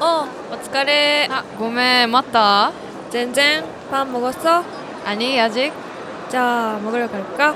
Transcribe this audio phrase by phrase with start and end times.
[0.00, 1.28] 어, 어疲れ.
[1.30, 2.72] 아, 고메 맞다.
[3.10, 4.64] 全然밥 먹었어?
[5.04, 5.72] 아니, 아직.
[6.28, 7.54] 자, 먹으러 갈까?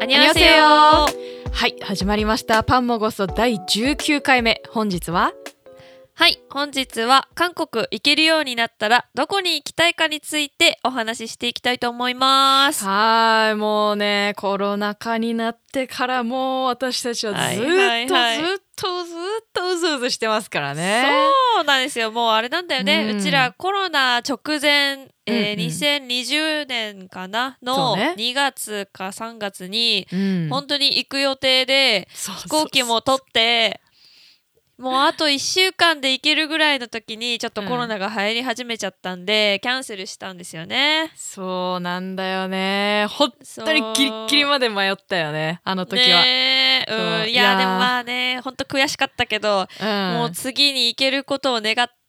[0.00, 1.06] 안녕하세요.
[1.50, 2.62] はい、始まりました。
[2.62, 4.62] パンもごそ第19回目。
[4.68, 5.32] 本日は
[6.21, 12.85] はい、本日は韓国行けるようになったらどこに行きたいかについてお話ししていきたいと思います。
[12.85, 19.17] はーい、もうね、コロナ禍になってからもう私たちはずっと、ずっとずっ
[19.51, 21.07] とうずうずしてますからね。
[21.55, 22.11] そうなんですよ。
[22.11, 23.03] もうあれなんだよね。
[23.13, 27.57] ううんちらコロナ直前、えーうんうん2020年かな？
[27.63, 33.81] そのうね2月か3月に、うん本当に行く予定で飛行機も取って
[34.81, 41.11] もうあと1週間で行けるぐらいの時にちょっとコロナが流行り始めちゃったんで、キャンセルしたんですよね。
[41.15, 43.05] そうなんだよね。
[43.09, 46.23] 本本当にギリッギリまで迷ったよね、あの時は。
[46.23, 52.00] ねううん、いいやーやでもまあね本当悔しかったけど、うんもう次に行けることを願って、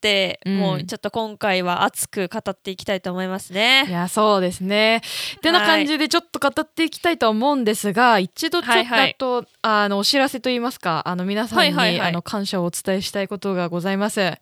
[0.45, 3.87] うんもうちょっと今回は熱く語っていきたいと思いますね。
[3.89, 5.03] いやそうですね。
[5.37, 14.39] ってな感じでちょっと語っていきたいとは思うんですが、一度ちょっと、はいはいとあのお知らせといいますかあの皆さんに、はいはいはいあの感謝をお伝えしたいことがございます。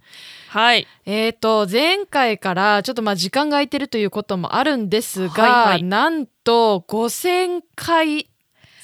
[0.48, 0.86] はい。
[1.06, 8.29] えー、と前回からちょっとまあ時間が空いてるということもあるんですが、はいはいなんと5000回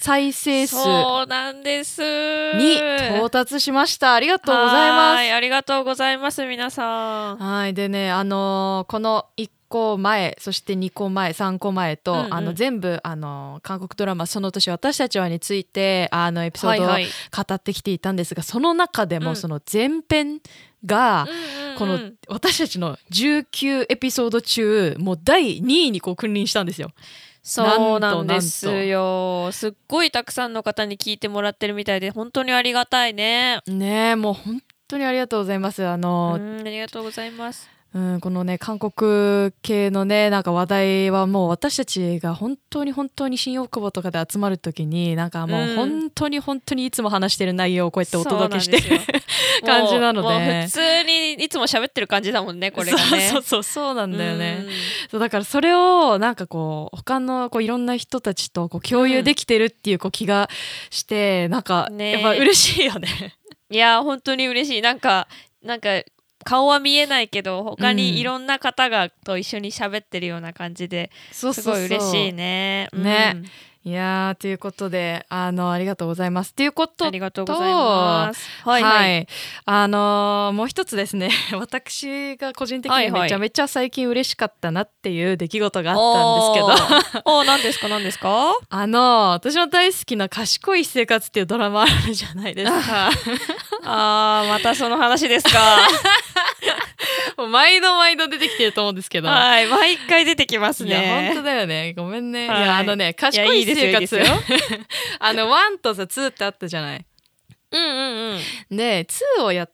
[0.00, 2.02] 再生数そうなんです。
[2.02, 2.75] に
[3.16, 4.14] 到達しました。
[4.14, 5.16] ありがとうございます。
[5.16, 7.38] はいありがとうございます皆さん。
[7.38, 17.12] はいでねあのーこの1個前そして2個前3個前と、うんうんあの全部あのー韓国ドラマ「その年私たちは」についてあのエピソードをはいはい
[17.47, 20.41] 語ってきていたんですが、その中でうんもその前編
[20.84, 26.91] が、うんこの私たちの19エピソード中もう第2位にこう君臨したんですよ。
[27.49, 29.51] そうなんですよ。
[29.53, 33.61] すっごいたくさんの方に聞いてもらってるみたいで本当にありがたいね。
[33.69, 35.87] ねえもう本当にありがとうございます。
[35.87, 37.75] あのうんありがとうございます。
[37.97, 48.99] うん、このね韓国系のねなんか話題はもう私たちが本当に本当に新大久保とかで集まる時になんかもう本当に本当にいつも話してる内容をこうやってお届けしてるそう
[49.67, 50.67] なん 感じなので。
[50.67, 53.31] 普通にいつも喋ってる感じだもんねこれがね。
[53.33, 54.59] そうそうそうなんだよね。
[54.67, 54.71] うん。
[55.13, 60.51] そうだからそれをなんかこう他のこういろんな人たちとこう共有できてるっていうこう気が
[60.91, 63.09] してなんかねやっぱ嬉しいよね。
[63.71, 64.83] いや本当に嬉しい。
[64.83, 65.28] なんか
[65.63, 66.03] なんか
[66.47, 67.97] 顔は見えないけど他うん。
[67.97, 72.89] にいろんな方がと一緒に喋ってるような感じですごい嬉しいね。
[72.95, 73.45] ねうん
[73.86, 76.52] いやーということであのありがとうございます。
[76.52, 78.41] ということありがとうございます。
[78.64, 79.22] はいは、はい。
[79.22, 79.26] い。
[79.64, 81.30] あのーもう一つですね。
[81.54, 87.20] 私が個人的にめちゃめちゃ最近嬉しかったなっていう出来事があったんですけど。
[87.26, 87.38] おー。
[87.38, 88.54] おー何ですか何ですか？
[88.69, 93.10] あの私の大好きな「賢い生活」っていうドラマあるじゃないですか。
[93.86, 95.60] あーまたその話ですか。
[97.38, 99.28] もう毎度毎度出てきてると思うんですけど。
[99.28, 101.42] はい毎回出てきますいや本当ね。
[101.42, 101.92] だよね。
[101.94, 102.62] ごめんね、はい。
[102.62, 104.53] い、やあのね賢いですよ生活。
[104.53, 104.81] いいですよ
[105.20, 107.06] あの1とさ2ってあったじゃない？
[107.72, 108.76] うんうんうん。
[108.76, 109.04] で
[109.38, 109.70] 2をやっ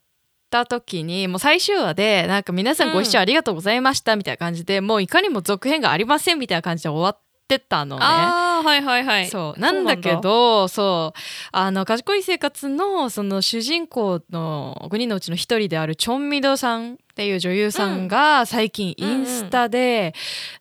[0.50, 7.18] た時にもう最終話でなんか皆さんご視聴ありがとうございましたみたいな感じで、もういかにも続編がありませんみたいな感じで終わっ
[7.48, 8.02] てたのね。
[8.04, 9.28] ああはいはいはい。
[9.28, 9.60] そう。
[9.60, 11.18] なんだけどそう
[11.52, 20.14] あの賢い生活のその主人公の5人のうちの1人であるチョンミドさんっていう女優さんが最近インスタで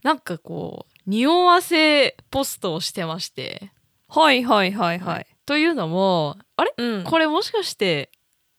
[0.03, 3.71] なんかこう匂わせポストをしてまして
[4.07, 5.27] はいはいはいはい。
[5.45, 6.73] というのもあれ？
[6.77, 7.03] うん。
[7.03, 8.11] これもしかして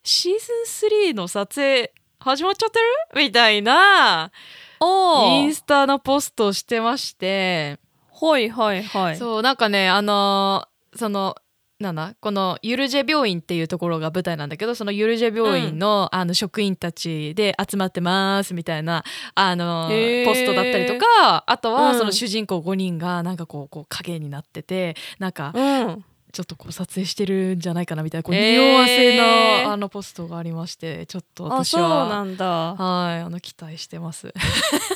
[0.03, 2.79] シーズン3の撮影始まっちゃって
[3.15, 3.25] る？
[3.25, 4.33] みたいな
[4.81, 7.79] インスタのポストをしてまして、
[8.21, 9.17] はいはいはい。
[9.17, 11.37] そうなんかねあのーその
[11.83, 19.05] なんだこのユルジェ病院っていうところが舞台なんだけどそのユルジェ病院の,、あの職員たちで集まってますみたいな
[19.35, 19.89] あの
[20.25, 26.05] ポストだったりとかあとうんはその主人公5人がなんかこうこう影になっててなんかうん。
[26.33, 32.75] ちょっとこう撮影してるんじゃないかなみたいなこう匂わせのあのポストがありましてちょっと私はなんだ。
[32.75, 34.33] はいあの期待してます。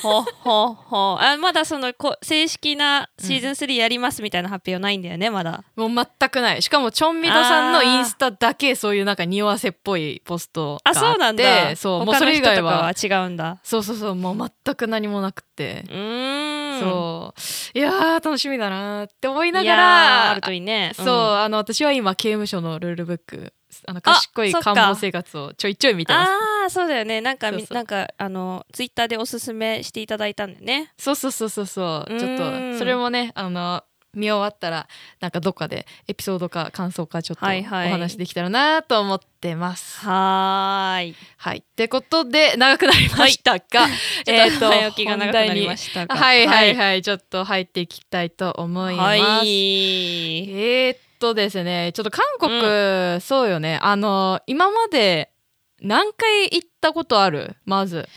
[0.01, 5.63] ほほほあまだそのこ正式なシーズン3やりますみたいな発表ないんだよねまだ。
[5.75, 11.75] もう全くないしかもチョンミドさんのインスタだけそういうなんか匂わせっぽいポストがあってあそうなんだ。
[11.75, 13.59] そうもうそれ以外は違うんだ。
[13.63, 16.66] そうそうそうもう全く何もなくてう、ーん。
[16.79, 17.77] そう。
[17.77, 20.91] いやー楽しみだなって思いながいやーあらるといいね。
[20.95, 23.53] そう、あの私は今刑務所のルールブック
[23.85, 26.29] あの賢い官房生活をちょいちょい見てます。
[26.29, 27.21] ああそうだよね。
[27.21, 30.91] なんかなんかあのツイッターでおすすめしていただいたんだよね。
[30.97, 32.13] そうそうそうそうそう。
[32.13, 33.83] うんちょっとそれもねあの
[34.17, 34.87] 見終わったら
[35.19, 37.91] なんかどっかでエピソードか感想かちょっとおはいはい。
[37.91, 39.99] 話できたらなと思ってます。
[40.05, 41.15] はーい。
[41.37, 43.87] はい、ってことで長くなりましたが、
[44.25, 46.05] えっ、ーと早起きが長くなりました。
[46.05, 46.47] がはい。
[46.47, 49.21] はいはい、ちょっと入っていきたいと思います。
[49.21, 50.49] はい。
[50.49, 53.79] えー、っとですねちょっと韓国、そうよね。
[53.81, 55.31] あの今まで
[55.79, 57.55] 何回行ったことある？
[57.65, 58.07] まず。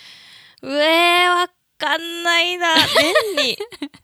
[0.63, 1.49] うえー、わ
[1.79, 2.75] かんないな。
[3.37, 3.59] 年に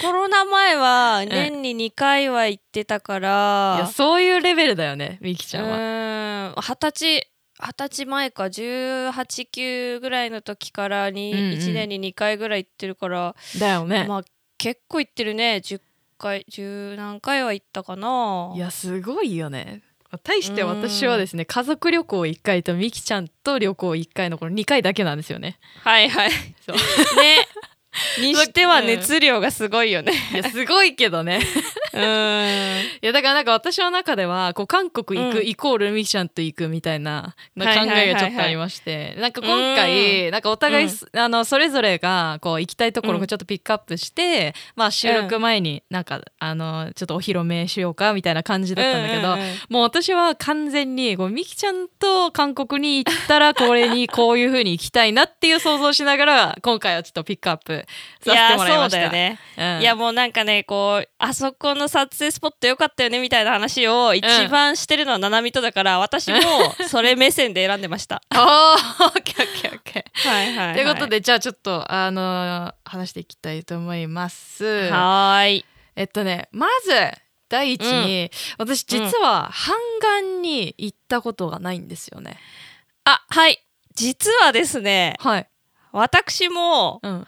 [0.00, 3.28] コロナ前は年に2回は行ってたかいや
[3.80, 6.54] らそういうレベルだよねみきうちゃんは。
[6.60, 7.28] 二十歳
[7.60, 11.58] 二十歳前か189ぐらいの時からに、うんうん。
[11.58, 13.34] 1年に2回ぐらい行ってるから。
[13.58, 14.06] だよね。
[14.06, 14.24] まあ
[14.58, 15.60] 結構行ってるね。
[15.64, 15.80] 10
[16.18, 18.52] 回10何回は行ったかな。
[18.54, 19.82] いやすごいよね。
[20.22, 25.58] 対して私はですね家族旅行1回とみきちゃんと旅行1回のこの2回だけなんですよね。
[25.82, 26.30] はいはい。
[26.64, 26.76] そう。
[27.20, 27.46] ね
[28.20, 31.40] にしては熱量がすごいよねいやすごいけどね。
[31.98, 32.84] うーん。
[32.84, 35.46] いやだからなんか私の中ではこう韓国行くうん。
[35.46, 38.08] イコールみきちゃんと行くみたいなな考はいはいはいはい。
[38.08, 49.56] えがちょっとありましてなんか今回なんかお互いす、あのそれぞれがこう行きたいところをちょっとピックアップして、まあ収録前になんかあのちょっとお披露目しようかみたいな感じだったんだけど、うんうんうん。
[49.70, 57.84] もう私は完全にこうみきちゃんと韓国に行ったらこれにこういう風に行きたいなっていう想像しながら今回はちょっとピックアップさ
[58.20, 58.96] せていやもらいました。
[58.96, 59.80] そうだよね、うん。
[59.80, 66.38] いやもうなんかねこうあそこの撮影スポット良かったよねみたいな話を一番してるのはななみとだから、私も
[66.88, 70.28] それ目線で選んでました あーオッケーオッケーオッケー。
[70.28, 74.64] はいはい、はい、ということでじゃあちょっとあのー話していきたいと思います。
[74.90, 75.64] はーい
[75.96, 76.90] えっとねまず
[77.48, 82.38] 第一に、私実はハンガンに行ったことがないんですよね。
[83.04, 83.64] あはい
[83.94, 85.48] 実はですねはい。
[85.92, 87.26] 私もうん。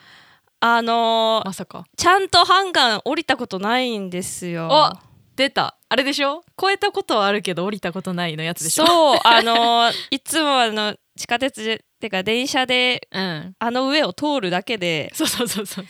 [0.60, 1.84] あのーまさか。
[1.96, 4.90] ちゃんとハンガン降りたことないんですよお
[5.36, 6.44] 出たあれでしょ？
[6.60, 8.86] 超えたことはあるけど降りたことないのやつでしょ？
[8.86, 13.54] そうあのー いつもあの地下鉄でてか電車でうん。
[13.58, 15.86] あの上を通るだけでそうそうそうそう。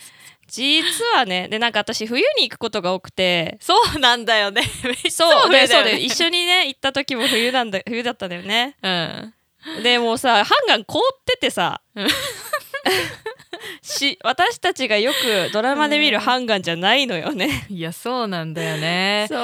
[0.47, 0.83] 実
[1.15, 4.63] はねでなんか私冬に行くことが多くてそうなんだよね。
[5.09, 9.33] そうでそうでね一緒にね行った時も冬なんだ冬だったんだよねうん。
[9.83, 12.07] でもうさハンガン凍っててさうん
[13.81, 17.65] し私たちがよくドラマで見るハンガンじゃないのよね。
[17.69, 19.25] いやそうなんだよね。
[19.29, 19.39] そう。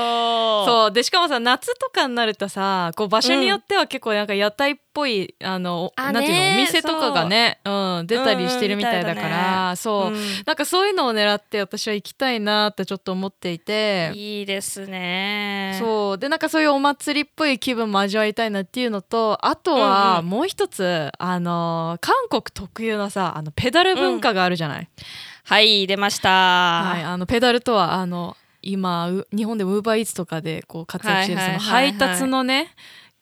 [0.67, 0.91] そう。
[0.91, 8.01] でしかもさ夏とかになるとさこう場所によっては結構なんか屋台っぽい、あのあなんていうのねお店とかがねう。
[8.01, 10.15] ん、出たりしてるみたいだから、そう、うん。
[10.47, 14.11] なんかそういうのを狙って私は行きたいなってちょっと思っていて。
[14.15, 15.77] いいですね。
[15.79, 16.17] そう。
[16.17, 20.29] でなんかそういうお祭りっぽい気分も味わいたいなっていうのとあとうんはうん。
[20.29, 24.89] もう一つ、あの韓国特有のさあのペダル文化があるじゃない、
[25.43, 32.73] はい出ました、はい、あのペダルとはあの今う日本でウーバーイーツとかでこう活躍してるその配達のね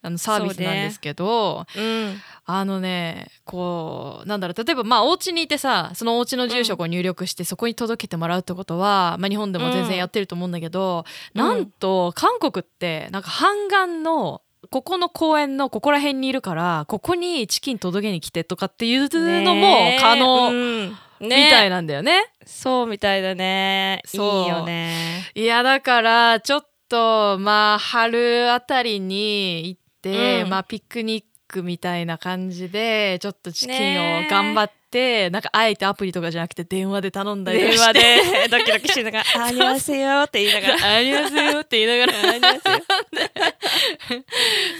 [0.06, 2.22] あのサービスなんですけど、うん。
[2.48, 11.40] あのねこうなんだろう例えばまあお家にいてさそのお家の住所を入力してそこに届けてもらうってことは、まあ、日本でも全然やってると思うんだけど、うん。
[11.40, 19.10] なんと韓国ってなんか半岸のここの公園のここら辺にいるからここにチキン届けに来てとかっていう
[19.44, 20.98] のも可能うん。
[21.20, 22.26] みねたいなんだよね。
[22.46, 24.02] そうみたいだね。
[24.04, 25.32] いいそうよね。
[25.34, 30.50] いやだからちょっとまあ春あたりに行って、うん。
[30.50, 38.48] まあピクニックみたいな感じでちょっとチキンねを頑張って、なんかあえてアプリとかじゃなくて電話で頼んだり電話で。
[38.50, 40.96] ドキドキしながら「ありますよ」って言いながら。
[40.96, 42.20] ありますよって言いながら。
[42.30, 44.24] ありますよ。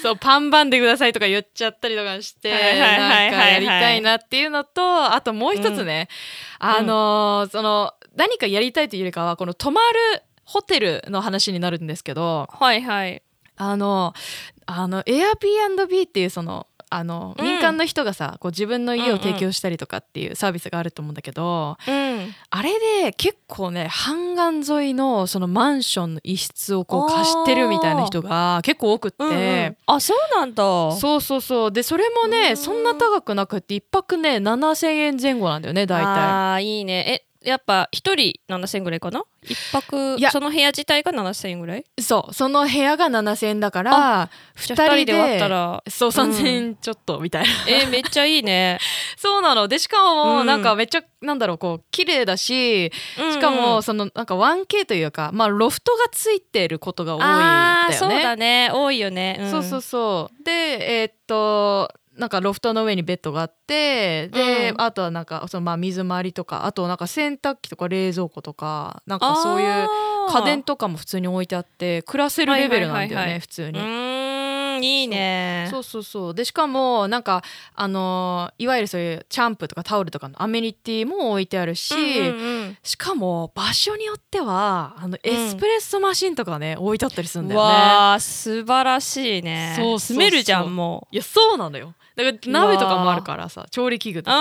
[0.02, 6.08] そうパンバンでくださいとか言っちゃったりとかしてなんかやりたいなっていうのとあともう一つね、
[6.60, 9.82] あのーその何かやりたいというよりかはこの泊ま
[10.14, 13.22] るホテルの話になるんですけどはいはい
[13.58, 14.14] あの
[14.66, 17.46] あの Airbnb っていうそのあの、うん。
[17.46, 22.34] 民間の人がさこう自分の家を提供したりとかっていうサービスがあると思うんだけど、うん。
[22.50, 29.78] あれで結構ね半岸沿いのそのマンションの一室をこう貸してるみたいな人が結構多くって、うんうん。
[29.88, 30.64] あそうなんだ。
[30.64, 31.72] そうそうそう。
[31.72, 32.58] でそれもね、うん。
[32.58, 36.08] そんな高くなくって一泊ね7,000円前後なんだよね大体。
[36.08, 37.24] あーいいね。
[37.24, 39.24] えやっぱ一人7000円ぐらいかな？
[39.44, 40.32] 一泊いや。
[40.32, 41.86] その部屋自体が7000円ぐらい？
[42.00, 48.80] そうその部屋が7000円だからじゃ2人で人で割ったらそう3000円ちょっとみたいな、えーめっちゃいいね。
[49.18, 49.68] そうなの。
[49.68, 50.46] でしかもうん。
[50.48, 53.54] なんかめっちゃ、なんだろうこう綺麗だししかうん。
[53.56, 57.96] うんもそのなんか 1K というかまあロフトがついてることが多いんだよね。
[57.98, 58.72] そうだね。
[58.74, 59.52] 多いよね、ん。
[59.52, 60.44] そうそうそう。
[60.44, 60.52] で
[61.02, 64.82] えーっとなんかロフトの上にベッドがあってで、うん。
[64.82, 69.88] あとはなんかそのまあ水回りとかあとなんか洗濯機とか冷蔵庫とかなんかそういう
[70.30, 73.38] 家電とかも普通に置いてあって暮らせるレベルなんだよね、はいはいはいはい。
[73.38, 74.26] う普通に。
[74.82, 75.68] いいね。
[75.72, 75.84] そう。
[75.84, 77.44] そうそうでしかもなんか
[77.76, 82.78] あのーいわゆるそういうチャンプとかタオルとかのアメニティも置いてあるし、うんうんうん。
[82.84, 87.66] しかも場所によってはあのエスプレッソマシンとかね、置いてあったりするんだよね。
[87.66, 89.76] わあ素晴らしいね。
[89.78, 90.18] そうそうそう。
[90.18, 91.16] 住めるじゃんもう。
[91.16, 94.38] いやそうなのよだから鍋とかもあるからさ調理器具とか。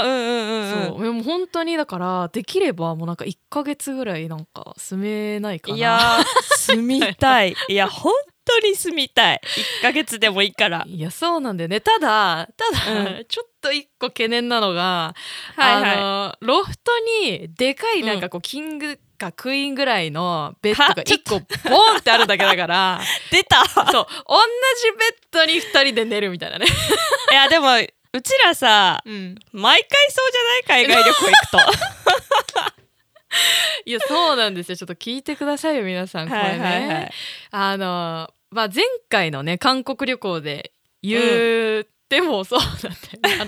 [0.00, 1.02] あーうんうんうんそう。
[1.04, 5.76] でも本当にだからできればもうなんか1ヶ月ぐらいなんか住めないかな。
[5.76, 6.24] いやー
[6.56, 7.54] 住みたい。
[7.68, 8.12] いや本
[8.44, 9.40] 当に住みたい。
[9.80, 10.84] 1ヶ月でもいいから。
[10.86, 11.80] いやそうなんだよね。
[11.80, 15.14] ただただ、うちょっと一個懸念なのが、
[15.56, 15.96] はいはい。
[15.96, 16.90] あのロフト
[17.24, 23.00] にでかいなんかこう、キングかクイーンぐらいのベッドが一個ボンってあるだけだから。
[23.30, 23.64] 出た。
[23.66, 23.84] そう。
[23.84, 24.06] 同じベッ
[25.30, 26.66] ドに2人で寝るみたいなね。
[27.30, 31.58] いやでもうちらさうん、毎回そうじゃない海外旅行行くと。
[33.86, 34.76] いやそうなんですよ。
[34.76, 36.46] ちょっと聞いてくださいよ皆さんこれね。
[36.48, 36.88] はいはい。
[36.88, 37.14] はい
[37.52, 42.96] あのまあ前回のね韓国旅行で言ってもそうだね。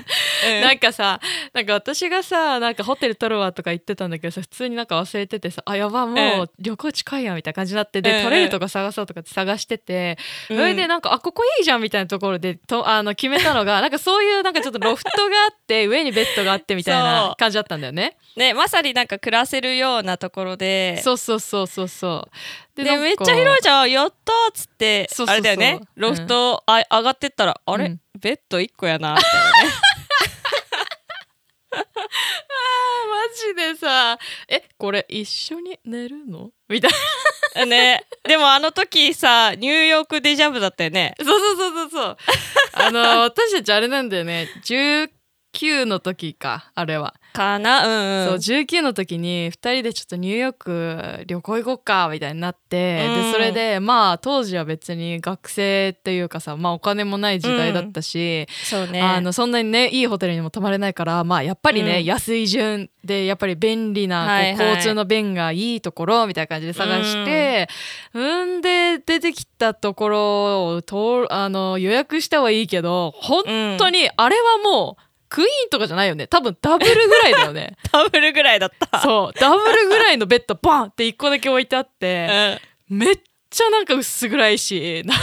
[0.64, 1.20] なんかさ
[1.52, 10.16] なんか私がさなんかホテル取るわとか言ってたんだけどさ普通になんか忘れててさあやばもう旅行近いやみたいな感じになってで、うん取れるとこ探そうとかって探してて、
[10.48, 18.16] うんそれでなんかあここいいじゃんみたいなところでとあの決めたのがなんかそういうなんかちょっとロフトがあって 上にベッドがあってみたいな感じだったんだよね。
[18.36, 22.30] ねまさになんか暮らせるようなところでそうそうそうそうそう。
[22.76, 25.80] でめっちゃ広いじゃんやったーっつってあれだよね。
[25.94, 28.00] ロフト、あ上がってったらあれ、うん。
[28.18, 29.14] ベッド1個やな。
[29.14, 29.32] みたい
[31.74, 31.80] マ
[33.36, 34.18] ジでさ。
[34.48, 36.50] えこれ一緒に寝るの？
[36.68, 36.90] みたい
[37.54, 37.60] な。
[37.60, 38.04] な ね。
[38.24, 41.14] でもあの時さニューヨークデジャブだったよね。
[41.18, 42.16] そうそうそうそうそう。
[42.74, 44.48] あの私たちあれなんだよね。
[44.64, 47.86] 19の時かあれは、かな？
[47.86, 48.40] うんうん。
[48.40, 53.14] そう19の時に2人でちょっとニューヨーク旅行行こうかみたいになって、うん。
[53.24, 59.02] でそれでまあ当時は別に学生っていうかさまあお金もない時代だったし、そうね。
[59.02, 62.04] あのそんなにねいいホテルにも泊まれないからまあやっぱりね、うん。
[62.04, 64.68] 安い順でやっぱり便利なはいはい。
[64.68, 67.68] 交通の便がいいところみたいな感じで探して、
[68.14, 73.44] うん、で出てきたところをとあの予約したはいいけど本
[73.78, 75.02] 当にあれはもう
[75.34, 76.28] クイーンとかじゃないよね。
[76.28, 77.74] 多分ダブルぐらいだよね。
[77.90, 79.00] ダブルぐらいだった。
[79.00, 79.40] そう。
[79.40, 82.98] ダブルぐらいのベッドバンって1個だけ置いてあってうん。
[82.98, 85.02] めっちゃなんか薄暗いし。
[85.04, 85.20] な ね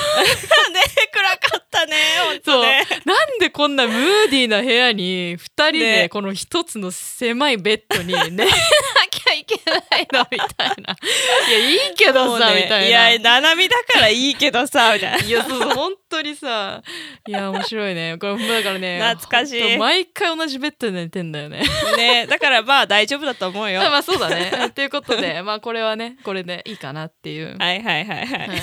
[1.13, 2.63] 暗かったね本そう。
[3.05, 6.09] なんでこんなムーディーな部屋に2人でね。
[6.09, 8.45] この一つの狭いベッドに寝
[9.41, 10.95] いけないのみたいな。
[11.49, 13.09] いやいいけどさ、ねみたいな。
[13.09, 15.25] いやななみだからいいけどさみたいな。
[15.25, 16.81] いやそうそう本当にさ。
[17.27, 18.17] いや面白いね。
[18.19, 19.77] これだからね懐かしい。
[19.77, 21.63] 毎回同じベッドで寝てんだよね。
[21.97, 23.81] ねだからまあ大丈夫だと思うよ。
[23.81, 24.71] まあそうだね。
[24.75, 28.57] ということで まあこれはねこれでいいかなっていう、はいはいはいはい、はい。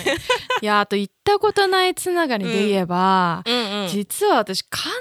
[0.63, 3.89] いやあと行ったことないつながりで言えば、うんうん。
[3.89, 4.99] 実は私カンナ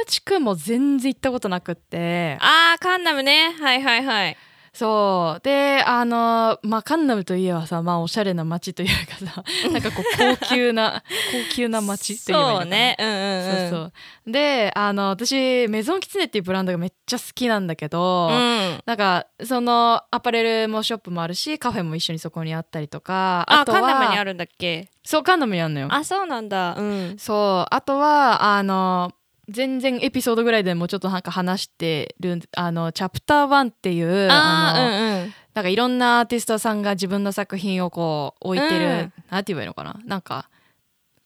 [0.00, 2.36] ム地区も全然行ったことなくって。
[2.40, 3.54] あーカンナムね。
[3.60, 4.36] はいはいはい
[4.72, 5.40] そう。
[5.42, 11.02] であのまあカンナムといえばさまあおしゃれな街というかさなんかこう高級な
[11.50, 12.60] 高級な街っていいのかな。
[12.60, 12.96] そうね。
[12.98, 13.70] うんうんうん。
[13.70, 13.92] そう
[14.26, 14.32] そう。
[14.32, 18.80] であの私メゾンキツネっていうブランドがめっちゃ好きなんだけど、うん。
[18.86, 24.88] なんかそのアパレルもショップもあるしカフェも一緒にそこにあったりとかあとはカンナムにあるんだっけ？
[25.04, 25.88] そうカンナムにあるのよ。
[25.90, 26.74] あそうなんだ。
[26.76, 27.16] うん。
[27.18, 27.74] そう。
[27.74, 29.12] あとはあの
[29.50, 35.34] 全然エピソードぐらいでもちょっとなんか話してるあのチャプター1っていうあのーうんうん。
[35.52, 39.12] なんかいろんなアーティストさんが自分の作品をこう置いてる、うん。
[39.30, 40.00] なんて言えばいいのかな？
[40.04, 40.48] なんか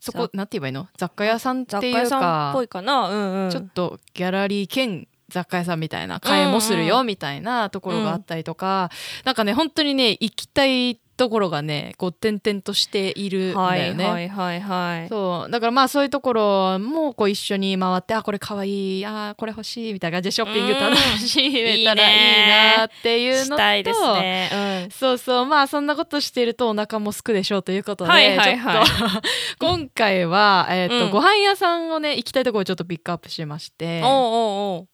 [0.00, 0.88] そこ雑なんて言えばいいの？
[0.96, 3.08] 雑貨屋さんっていう雑貨屋さんっかぽいかな？
[3.10, 3.50] うんうん。
[3.50, 8.90] ちょっとギャラリー兼雑貨屋さんみたいな買えもするよみたいなところがあったりとか、
[9.24, 14.04] なんかね本当にね行きたいところがねこう点々としているんはだよね。
[14.04, 15.08] いはいはいはい。
[15.08, 15.50] そう。
[15.50, 24.88] だからまあそういうところもこう一緒に回ってあこれかわいいあこれ欲しいみたいな感じでショッピング楽しめ たらいいなっていうのといですね。
[24.90, 25.46] そうそう。
[25.46, 28.86] まあそんなことしてるとお腹もすくでしょうということで、はいはいはい。
[28.86, 29.20] ちょっと
[29.58, 31.10] 今回は、えーとうん。
[31.10, 34.93] ご飯屋さんをね行きたいところをちょっとピックアップしましてうんおうおうおう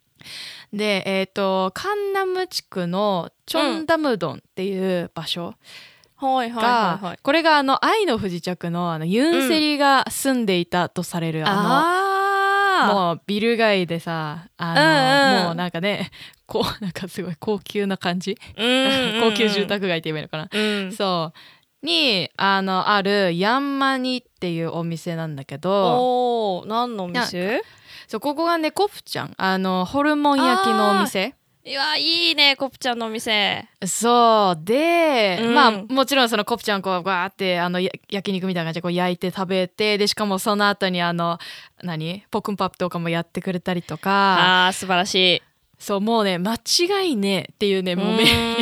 [0.72, 5.54] でえっ、とカンナム地区のチョンダムドンっていう場所
[6.20, 16.10] が、これがあの愛の不時着のあのユンセリが住んでいたとされる、あのあもうビル街でさあの、うんうんもうなんかね
[16.46, 19.30] こうなんかすごい高級な感じ、あ、うんうんうん。
[19.30, 20.92] 高級住宅街って言えばいいのかな、うん。
[20.92, 21.32] そ
[21.82, 21.86] う。
[21.86, 27.62] にあのあるヤンマニっていうお店なんだけどおお何のお店？
[28.10, 29.34] そうここがねコプちゃん。
[29.36, 31.36] あのホルモン焼きのお店。
[31.64, 33.68] いやいいねコプちゃんのお店。
[33.86, 35.54] そうで、うん。
[35.54, 41.38] まあもちろんそのコプちゃんこうガーってあのや焼肉みたいな感じでこう焼いて食べてでしかもその後にあの
[41.84, 42.24] 何？
[42.32, 44.66] ポックンパップとかもやってくれたりとか。
[44.66, 45.42] あー素晴らしい。
[45.78, 48.56] そうもうね間違いねっていうねもうメニュ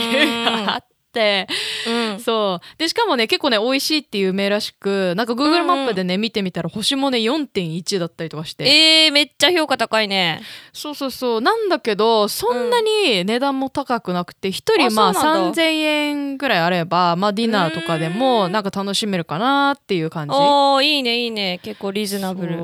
[0.44, 0.88] ーがあって。
[1.14, 2.20] うん。
[2.20, 2.78] そう。
[2.78, 9.04] でしかもね結構ね美味しいっていう名らしくなんか Google マップでね、見てみたら星もね4.1だったりとかして。
[9.04, 10.42] えー、めっちゃ評価高いね。
[10.72, 11.40] そうそうそう。
[11.40, 15.62] なんだけどそんなに値段も高くなくて一人あまあそうなんだ。
[15.62, 18.52] 3,000円ぐらいあれば、まあ、ディナーとかでもうん。
[18.52, 20.34] なんか楽しめるかなっていう感じ。
[20.34, 21.60] おーいいねいいね。
[21.62, 22.58] 結構リーズナブル。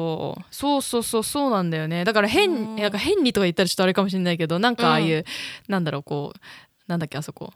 [0.50, 2.04] そうそうそうそうなんだよね。
[2.04, 2.76] だから変,、うん。
[2.76, 5.24] なんか変にとか言ったらちょっとあれかもしれないけどなんかああいう、
[5.68, 6.40] なんだろうこう
[6.86, 7.52] なんだっけあそこ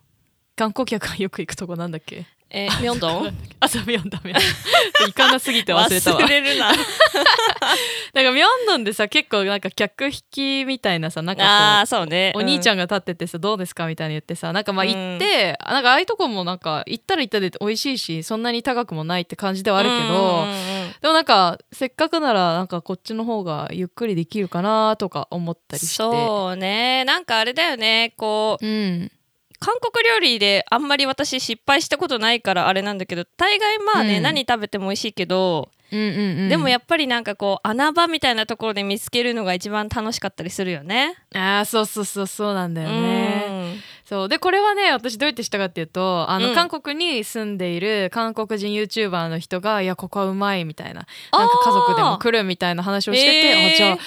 [0.59, 2.27] 観光客がよく行くとこなんだっけ？
[2.51, 3.37] えー、ミョンドン？
[3.61, 4.43] あそうミョンドンミョンドン。
[5.09, 6.21] 行かなすぎて忘れたわ。
[6.23, 6.73] 忘れるな。
[6.73, 12.33] なんかミョンドンでさ結構なんか客引きみたいなさなんかあーそうね。
[12.35, 14.53] お兄ちゃん、んが立っててさどうですかみたいに言ってさ。
[14.55, 14.91] なんかまあうん。
[14.91, 20.15] 行って、あなんかああいうとこもなんか行ったら行ったで美味しいしそんなに高くもないって感じではあるけど、うんう
[20.47, 20.53] んう
[20.87, 20.95] ん。
[21.03, 25.97] でもなんかせっかくならなんかこっちの方がゆっくりできるかなとか思ったりして。
[25.97, 27.05] そうね。
[27.05, 28.15] なんかあれだよね。
[28.17, 29.13] こううん
[29.61, 34.23] 韓国料理であんまり私失敗したことないからあれなんだけど大概まあね、うん。
[34.23, 36.49] 何食べても美味しいけど、うんうんうん。
[36.49, 41.17] でもやっぱりなんかこう穴場みたいなところで見つけるのが一番楽しかったりするよね。
[41.35, 43.81] あーそうそうそうそうなんだよね、うん。
[44.05, 44.29] そう。
[44.29, 46.55] でこれはね私どうやってしたかっていうとあの、うん。
[46.55, 51.07] 韓国に住んでいる韓国人 YouTuber の人が「いやここはうまい」みたいな。
[51.33, 53.99] なんか家族でも来るみたいな話をしてて、えーあじゃあ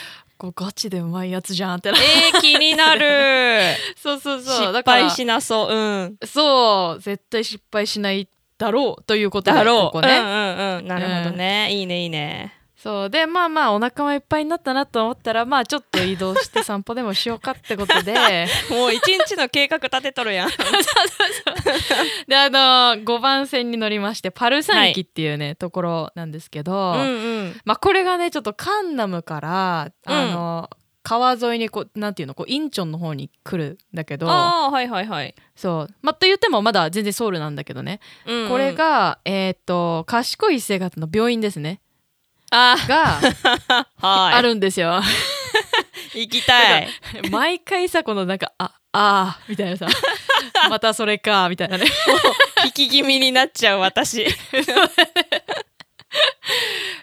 [0.41, 3.75] これガチでうまいやつじゃんってなえー、気になる。
[3.95, 4.73] そうそうそう。
[4.73, 5.71] 失敗しなそう。
[5.71, 6.17] うん。
[6.25, 6.99] そう。
[6.99, 9.81] 絶対失敗しないだろうということでだろう。
[9.91, 10.87] ここね、うんうんうん。
[10.87, 13.09] なるほどね、いいねいいねそう。
[13.11, 18.13] でまあまあお腹もいっぱいになったなと思ったらまあちょっと移動して 散歩でもしようかってことで。
[18.71, 20.49] もう一日の計画立てとるやん。
[22.27, 22.59] であの
[23.03, 27.03] 5番線に乗りましてパルサン駅っていうね、ところなんですけど、うんう
[27.43, 27.61] ん。
[27.65, 30.69] まあこれがねちょっとカンナムからあの、
[31.03, 35.93] 川沿いにこうなんていうのこうインチョンの方に来るんだけどああはいはいはい、そう。
[36.01, 38.49] まあと言ってもまだ全然ソウルなんだけどね、うんうん。
[38.49, 41.79] これがえっ、と賢い生活の病院ですね。
[41.81, 41.90] あ
[42.51, 43.19] が
[44.35, 45.01] あるんですよ。
[46.13, 46.87] 行きたい。
[47.29, 49.87] 毎回さこのなんか「ああー」みたいなさ
[50.69, 51.85] 「またそれか」みたいなね。
[52.65, 54.25] 引き気味になっちゃう私。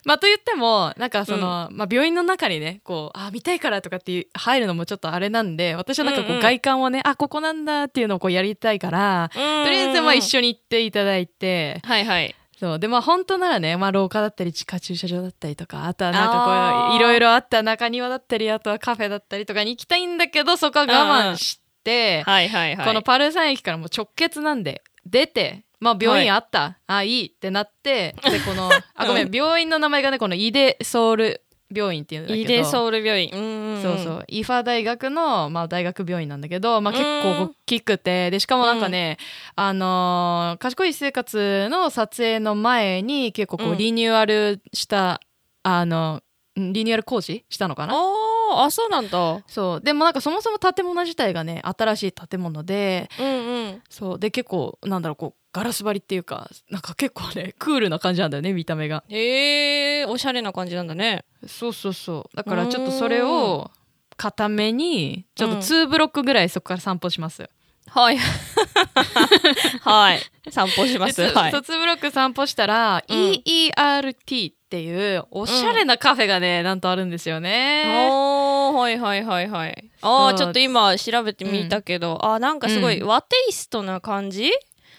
[0.04, 6.34] まあと言ってもなんかその、まあ、病院の中にねこうあ見たいからとかっていう入るのもちょっとあれなんで私はなんかこうん。
[6.34, 12.78] ううん外観をね、あここなんだっていうのをこうやりたいから、ととりあえずまあ一緒に行っていただいてはいはいそう。
[12.78, 22.22] でまあ本当ならね、まあ、廊下だったり地下駐車場だったりとかあとはなんかこういろいろあった中庭だったりあとはカフェだったりとかに行きたいんだけどそこは我慢して。
[22.22, 22.86] はいはいはい。
[22.86, 31.42] このパルサン駅からもう直結なんで出てまあ病院あった、あいいってなってでこの あごめん病院の名前がねこのイデソウル
[31.74, 32.40] 病院っていうんだけど。
[32.40, 33.30] イデソウル病院。
[33.32, 33.44] うんう
[33.76, 33.82] んん。
[33.82, 34.24] そうそう。
[34.28, 39.18] イファ大学の、まあ、大学病院なんだけど、まあ、結構大きくてでしかもなんかね、
[39.54, 43.78] あのー賢い生活の撮影の前に結構こううん。
[43.78, 45.20] リニューアルした、
[45.62, 46.22] あの
[46.58, 47.94] んリニューアル工事したのかな？
[47.94, 49.42] あそうなんだ。
[49.46, 49.80] そう。
[49.80, 53.82] でもなんかそもそも建物自体がね新しい建物でうんうん。
[53.90, 54.18] そう。
[54.18, 59.02] で結構なんだろうこうガラス張りっていうかなんか結構ねクールな感じなんだよね見た目が。
[59.08, 61.24] へえおしゃれな感じなんだね。
[61.48, 62.36] そうそうそう。
[62.36, 63.72] だからちょっとそれを
[64.16, 65.62] 固めにちょっとうん。
[65.62, 67.50] 2ブロックぐらいそこから散歩します、
[67.88, 68.18] はい。
[69.82, 70.20] はい。
[70.48, 71.50] 散歩しまですはい。
[71.50, 73.16] そう2ブロック散歩したら、うん。
[73.44, 78.08] EERT っていうおしゃれなカフェがね、なんとあるんですよね。
[78.12, 79.90] おーはいはいはいはい。
[80.02, 80.38] あーそう。
[80.38, 83.08] ちょっと今調べてみたけど、あーなんかすごいうん。
[83.08, 84.52] 和テイストな感じ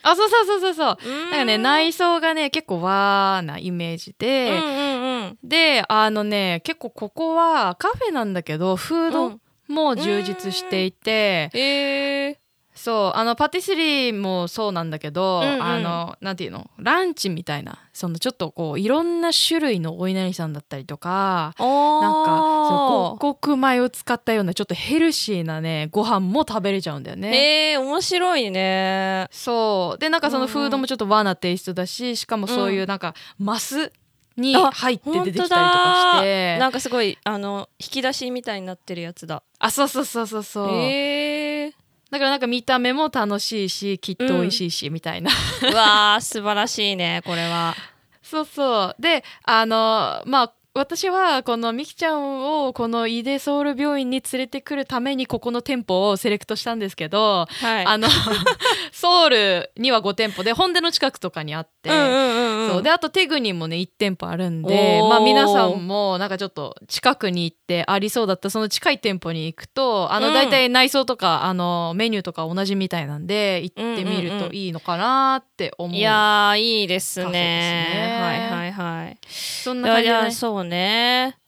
[0.04, 0.98] あそうそうそうそうそう。
[1.06, 1.30] うん。
[1.32, 5.38] なんかね内装がね結構和なイメージうんで、うんうん。
[5.44, 12.38] であのね結構ここはカフェなんだけどフードうんも充実していて、えー、
[12.82, 15.62] そうあのパティスリーもそうなんだけど、うんうん。
[15.62, 16.70] あのなんていうの？
[16.78, 27.74] ランチみたいなそのちょっとこういろんな種類のお稲荷さんだったりとかおなんかそうお五穀米を使ったようなちょっとヘルシーなねご飯も食べれちゃうんだよね。
[27.74, 29.28] えー、面白いね。
[29.30, 30.00] そう。
[30.00, 33.92] でなんかそのフードもちょっと和なテイストだししかもそういうなんかマス
[34.38, 36.58] に入って出てきたりとかして。
[36.60, 39.44] なんかすごいあの引き出しみたいになってるやつだ。
[39.60, 41.74] あそうそうそうそうそう、えー、
[42.12, 45.32] だからなんか見た目も楽しいしきっと美味しいし、みたいな。
[45.72, 47.76] うわー素晴らしいねこれは。
[48.24, 49.02] そうそう。
[49.02, 57.86] であのまあ私はこのみきちゃんをこのイデソウル病院に連れてくるためにここの店舗をセレクトしたんですけど、はい。
[57.86, 58.08] あの
[58.94, 62.82] ソウルには5店舗で本殿の近くとかにあって、うんうんうんうんそう。
[62.82, 70.24] であとテグにもね1店舗あるんでまあ皆さんもなんかちょっと近くに行ってありそうだったその近い店舗に行くとあうん。
[70.24, 78.22] の大体内装とか、あのメニューとか同じみたいなんで行ってみるといいのかなって思う、いやーいいですカフェねですね。
[78.22, 78.60] はい。
[78.60, 79.88] はいはいそんい。
[79.88, 80.26] やいな感じだね。
[80.28, 80.68] やそうね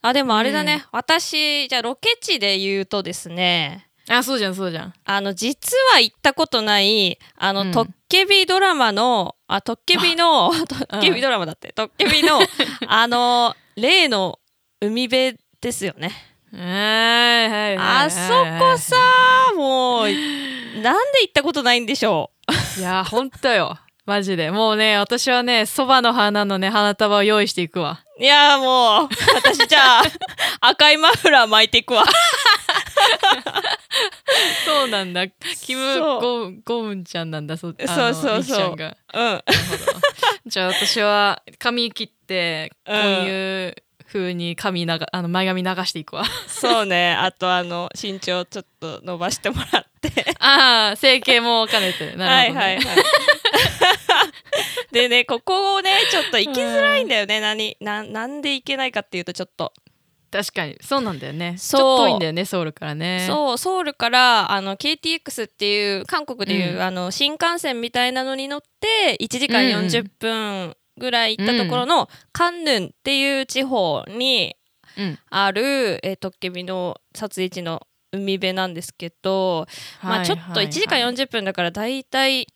[0.02, 0.82] あでもあれだね、うん。
[0.92, 3.88] 私じゃあロケ地で言うとですね。
[4.10, 4.94] あそうじゃんそうじゃん。
[5.06, 7.72] あの実は行ったことないあの、うん。
[7.72, 12.40] トッケビドラマのあトッケビの トッケビドラマだって、トッケビの
[12.88, 14.40] あの例の
[14.82, 16.12] 海辺ですよね。
[17.80, 18.96] あそこさ
[19.56, 20.10] もう
[20.82, 22.32] なんで行ったことないんでしょ
[22.78, 24.52] いやほんとよマジで。
[24.52, 28.04] もうね私はねそばの花のね花束を用意していくわ。
[28.20, 30.04] ういやもう私じゃあ
[30.62, 32.06] 赤いマフラー巻いていくわ。
[34.66, 35.28] そうなんだ。
[35.28, 38.76] キムゴンゴウンちゃんなんだそあのそうそうそう。
[38.76, 39.42] うん。
[40.46, 43.76] じゃあ私は髪切ってこういう
[44.08, 46.26] 風に髪ながあの前髪流していくわ。
[46.48, 47.14] そうね。
[47.14, 50.36] あとあの身長ちょっと伸ばしてもらって。
[50.40, 52.16] ああ整形も兼ねて。
[52.16, 53.06] なるほど、ね、はいはいはい
[54.92, 59.74] でねここをねちょっと行きづらいんだよね、何ななんで行けないかっていうとちょっと、
[60.32, 60.78] 確かに。
[60.82, 61.56] そうなんだよね。
[61.58, 61.82] ちそう。
[61.82, 63.26] ょっと遠いんだよねソウルからね。
[63.28, 66.82] そうソウルからあの KTX っていう韓国でいう、うん。
[66.82, 74.56] あの新幹線みたいなのに乗って1時間うんうん40分ぐらい行ったところの、カンヌンっていう地方に
[74.98, 75.20] うん。
[75.30, 79.68] ある、えー、トッケビの撮影地の海辺なんですけど、
[80.04, 82.48] まあちょっと1時間はいはい40分だからだいたい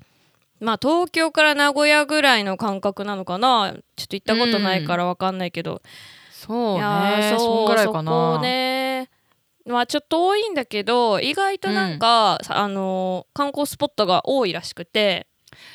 [0.60, 3.76] まあ東京から名古屋ぐらいの感覚なのかな？
[3.96, 5.82] ちょっと行ったことないからわかんないけど、
[6.32, 8.12] そういやーねそんぐらいかな。
[8.34, 9.10] そこね。
[9.65, 15.28] まあちょっと多いんだけど意外となんか、さあのー観光スポットが多いらしくて。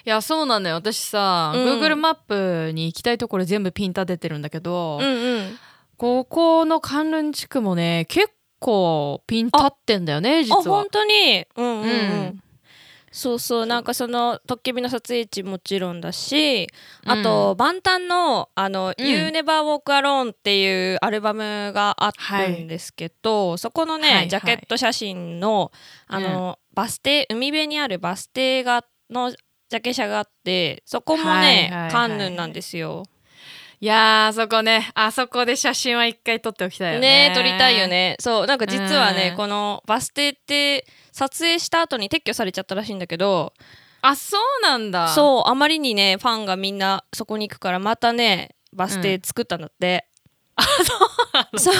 [0.04, 0.76] いやそうなんだよ。
[0.76, 1.80] 私さ、うん。
[1.80, 2.14] Google マッ
[2.68, 5.58] プに行きたいところ全部ピン立ててるんだけど、うんうん
[5.96, 12.42] ここの関連地区もね結構ピン立ってんだよね実はあ本当にうんうんうん、うん
[13.12, 16.68] そうそうなんかその「トッケビ」の撮影地もちろんだし
[17.04, 19.06] あと、万端の「あのうん。
[19.06, 22.12] You Never Walk Alone」っていうアルバムがあ
[22.46, 24.28] るんですけど、そこのね、はいはい。
[24.28, 25.72] ジャケット写真の
[26.06, 31.90] あの、バス停海辺にあるバス停がのジャケ写があってそこもね、はいはいはい。
[31.90, 33.04] カンヌンなんですよ。
[33.82, 37.30] いやーあそこねあそこで写真は一回撮っておきたいよね。
[37.30, 38.14] ね撮りたいよね。
[38.20, 39.36] そうなんか実はね、うん。
[39.36, 40.86] このバス停って
[41.20, 43.52] 撮影した後に撤去されちゃったらしいんだけど
[44.00, 45.04] あそうなんだ。
[45.04, 50.06] うそうあまりにねファンがみんなそこに行くからまたねバス停作ったんだって、
[51.58, 51.74] そう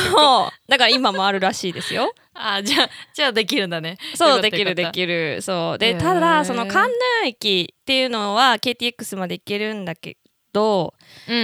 [0.68, 0.76] だ。
[0.76, 2.12] から今もあるらしいですよ。
[2.35, 3.96] あじゃあじゃあできるんだね。
[4.14, 5.40] そうできるでるきる。
[5.40, 5.79] そう。
[5.79, 6.90] でただその関
[7.22, 10.18] 南駅っていうのは KTX まで行けるんだけ
[10.52, 10.94] ど、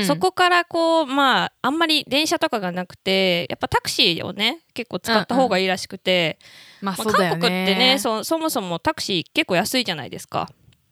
[0.06, 6.38] そこからこうまああんまり電車とかがなくてやっぱタクシーをね結構使った方がいいらしくて、
[6.80, 10.48] ま韓国ってねそそもそもタクシー結構安いじゃないですか。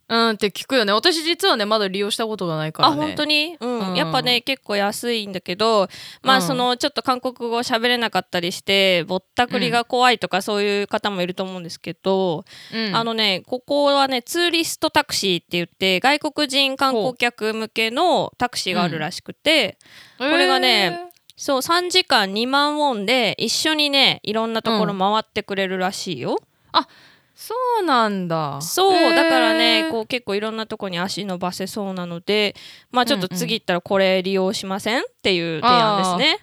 [0.08, 0.92] うんって聞くよね。
[0.92, 3.02] 私実はねまだ利用したことがないからね。
[3.02, 3.90] あ本当に、うん。
[3.90, 3.94] うん。
[3.96, 5.88] やっぱね結構安いんだけど
[6.22, 6.42] まあうん。
[6.42, 12.94] そのちょっと韓国語喋れなかったりしてぼったくりが怖いとかそういう方もいると思うんですけど、うん。
[12.94, 19.78] あのねここはねツーリストタクシーって言って外国人観光客向けのタクシーがあるらしくて、
[20.18, 26.36] これがねそう3時間2万ウォンで一緒にねいろんなところ回ってくれるらしいよ。
[27.34, 28.60] そうなんだ。
[28.60, 32.54] そう、だからねこう結構いろんなとこに足伸ばせそうなので
[32.90, 36.38] まあちょっと次行ったらこれ利用しませんっていう提案ですね。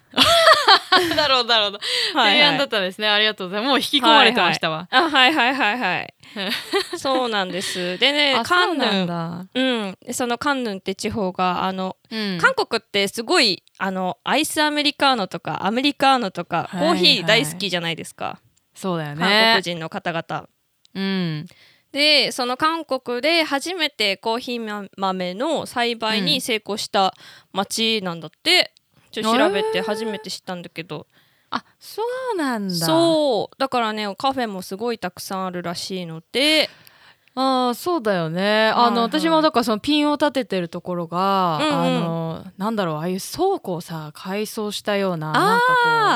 [1.16, 1.78] なるほどなるほど
[2.14, 3.08] はい提案だはいったんですね。
[3.08, 3.70] ありがとうございます。
[3.70, 6.14] もう引き込まれてましたわ、あはいはいはいはい。
[6.98, 7.98] そうなんです。
[7.98, 9.06] でね あカンヌン。
[9.06, 9.98] だ、うん。
[10.12, 12.38] そのカンヌンって地方があの、うん。
[12.38, 16.88] 韓国ってすごいあのアイスアメリカーノとかアメリカーノとか、はいはい。
[16.88, 18.40] コーヒー大好きじゃないですか、
[18.74, 19.20] そうだよね。
[19.20, 20.48] 韓国人の方々。
[20.94, 21.46] うん。
[21.92, 27.14] でその韓国で初めてコーヒー豆の栽培に成功した
[27.52, 28.72] 町なんだって、
[29.10, 31.06] ちょっと調べて初めて知ったんだけど、
[31.50, 32.02] あそ
[32.34, 32.74] うなんだ。
[32.74, 33.56] そう。
[33.58, 36.70] だからねカフェもすごいたくさんあるらしいので。
[37.34, 38.68] ああそうだよね。
[38.68, 38.94] あの、はい。
[38.94, 41.74] はい私もだからそのピンを立ててるところが、うんうん。
[41.74, 45.66] あのなんだろうああいう倉庫をさ改装したようななんか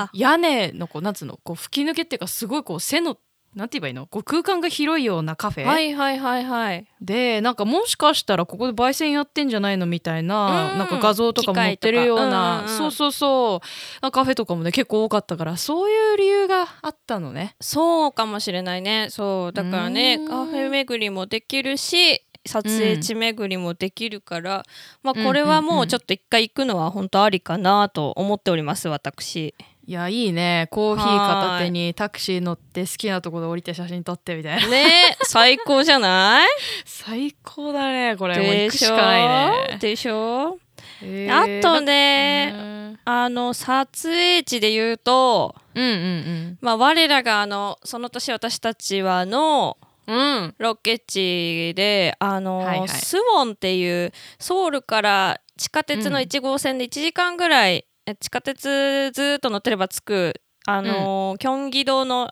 [0.09, 3.17] こう屋根のこうなんつうのこう吹き抜けっていうかすごいこう背の
[3.57, 4.07] なんて言えばいいの？
[4.07, 6.87] こう空間が広いようなカフェ、はいはいはいはい。
[7.01, 10.79] でなんかもしかしたらここで焙煎やってんじゃないのみたいな、うん。
[10.79, 12.79] なんか画像とかも載ってるような、うんうんうん。
[12.79, 13.63] そうそうそ
[14.03, 14.11] う。
[14.11, 17.57] カフェとかもね結構多かったからそういう理由があったのね。
[17.59, 19.09] そうかもしれないね。
[19.11, 20.29] そうだからねうん。
[20.29, 24.65] カフェ巡りもできるし撮影地巡りもできるから、
[25.03, 29.53] まあこれはもうちょっと一回行くのは本当ありかなと思っております私
[29.89, 30.67] いやいいね。
[30.73, 34.67] コーヒー片手にタクシー乗って好きなところで降りて写真撮ってみたいな。
[34.69, 36.49] ね最高じゃない？
[36.85, 38.37] 最高だねこれ。
[38.37, 39.79] もう行でしょくしかないね。
[39.81, 40.59] でしょ？
[41.03, 42.97] えあとねね。
[43.05, 50.17] あの撮影地で言うとうんうんまあ我らがあのその年私たちはのうん。
[50.17, 52.89] うんロケ地であの、はいはい。
[52.89, 56.25] スウォンっていうソウルから地下鉄のうん。
[56.25, 62.29] 1号線で1時間ぐらい、え地下鉄ずっと乗ってれば着くあの、キョンギ道の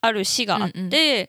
[0.00, 0.90] ある市があって、うんうん。
[0.90, 1.28] はい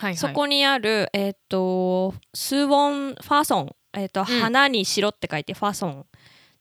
[0.00, 0.16] はい。
[0.16, 6.00] そこにあるえっ、とスウォンファソンえっ、と、花に白って書いてファソン。
[6.00, 6.04] っ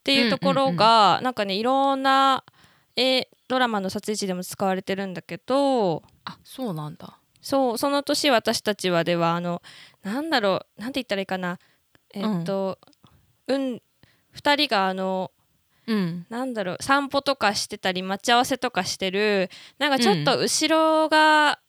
[0.04, 2.44] ていうところが、なんかねいろんな
[2.96, 7.20] えドラマの撮影地でも使われてるんだけどあそうなんだ。
[7.42, 9.62] そうその年私たちはではあの
[10.04, 11.60] なんだろうなんて言ったらいいかな。
[12.14, 12.78] えっと
[13.48, 13.82] うん、
[14.36, 15.32] 2人があの
[15.90, 16.26] うん。
[16.30, 19.50] なんだろう散歩とかしてたり待ち合わせとかしてる
[19.80, 20.68] なんかちょっと後
[21.04, 21.60] ろが、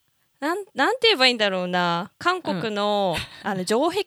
[0.40, 2.10] なんなんて言えばいいんだろうな。
[2.18, 4.04] 韓国の,、あの城壁？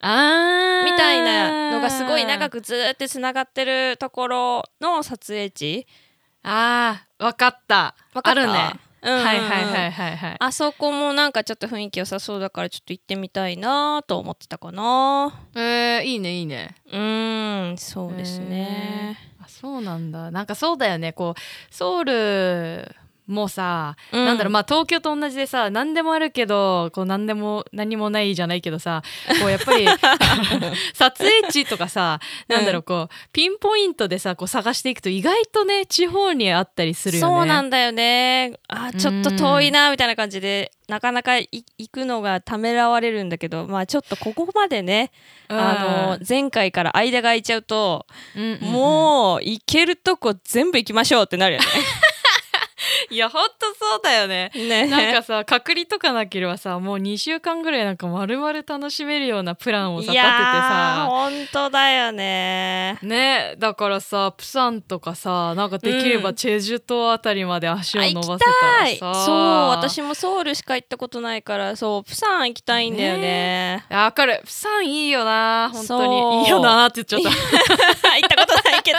[0.00, 0.84] あー。
[0.84, 5.86] みたいなのがすごい長くずーってつながってるところの撮影地。
[6.42, 7.94] あーわかった。
[8.14, 8.40] わかった？
[8.42, 10.36] あるね、うんうんうんはいはいはいはいはい。
[10.38, 15.32] あそこもなんかちょっと雰囲気良さそうだからちょっと行ってみたいなと思ってたかな。
[15.54, 16.76] えー、いいねいいね。
[16.86, 20.30] うーんそうですね、あそうなんだ。
[20.30, 21.12] なんかそうだよね。
[21.12, 22.94] こうソウル
[23.26, 24.24] もさ、うん。
[24.24, 29.02] なんだろうまあ東京と同じでさ何でもあるけどこう何でも何もないじゃないけどさ
[29.40, 29.86] こうやっぱり
[30.94, 37.34] 撮影地とかさなんだろうこうピンポイントでさこう探していくと意外とね地方にあったりするよね。
[37.36, 38.54] そうなんだよね。
[38.68, 45.10] あちょっと遠いなみたいな感じでなかなかい行くのがためらわれるんだけどまあちょっとここまでね、
[45.48, 45.58] うん。
[45.58, 48.06] あの前回から間が空いちゃうと、
[48.36, 48.72] うんうんうん。
[48.72, 51.60] もう行けるとこ全部行きましょうってなるよ
[53.10, 54.50] いやほんとそうだよね。
[54.54, 54.86] ね。
[54.86, 62.98] ねなんかさ隔離とかなければさもう2週間ぐらいなんか丸々楽しめるようなプランをさ立ててさ本当だよね。
[63.02, 69.36] ねだからさプサンとかさなんかできればうんチェジュ島あたりまで足を伸ばせたらたいさそう
[69.68, 73.84] 私もソウルしか行ったことないからそうプサン行きたいんだよね。
[73.90, 78.98] あわかるプサンいいよな本当にいいよなって言っちゃった行ったことないけど。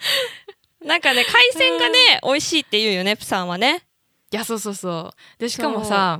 [0.84, 3.82] なんかね海鮮がね美味しいって言うよねプサンはね。
[4.32, 5.40] いやそうそうそう。
[5.40, 6.18] でしかもさ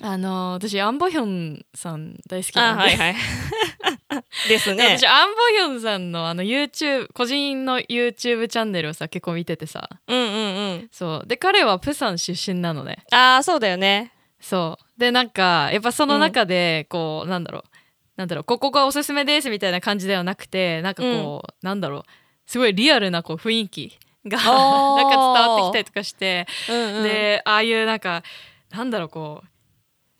[0.00, 3.16] あの私アンボヒョンさん大好きなんで、あはいはい。
[4.48, 4.98] ですね。
[4.98, 5.06] 私。
[5.06, 9.88] アンボヒョンさんのあの YouTube 個人の YouTube チャンネルをさ結構見ててさ。
[10.06, 10.88] うんうんうん。
[10.92, 11.26] そう。
[11.26, 13.04] で彼はプサン出身なのね。
[13.10, 14.12] ああそうだよね。
[14.40, 15.00] そう。
[15.00, 17.62] でなんかやっぱその中でこう、なんだろう。
[18.16, 22.02] なんだろうここがおすすめですみたいな感じではなくてなんかこう、なんだろう
[22.48, 27.02] すごいリアルなこう雰囲気がなんか伝わってきたりとかして、うんうん。
[27.02, 28.22] でああいうなんか
[28.70, 29.46] なんだろうこう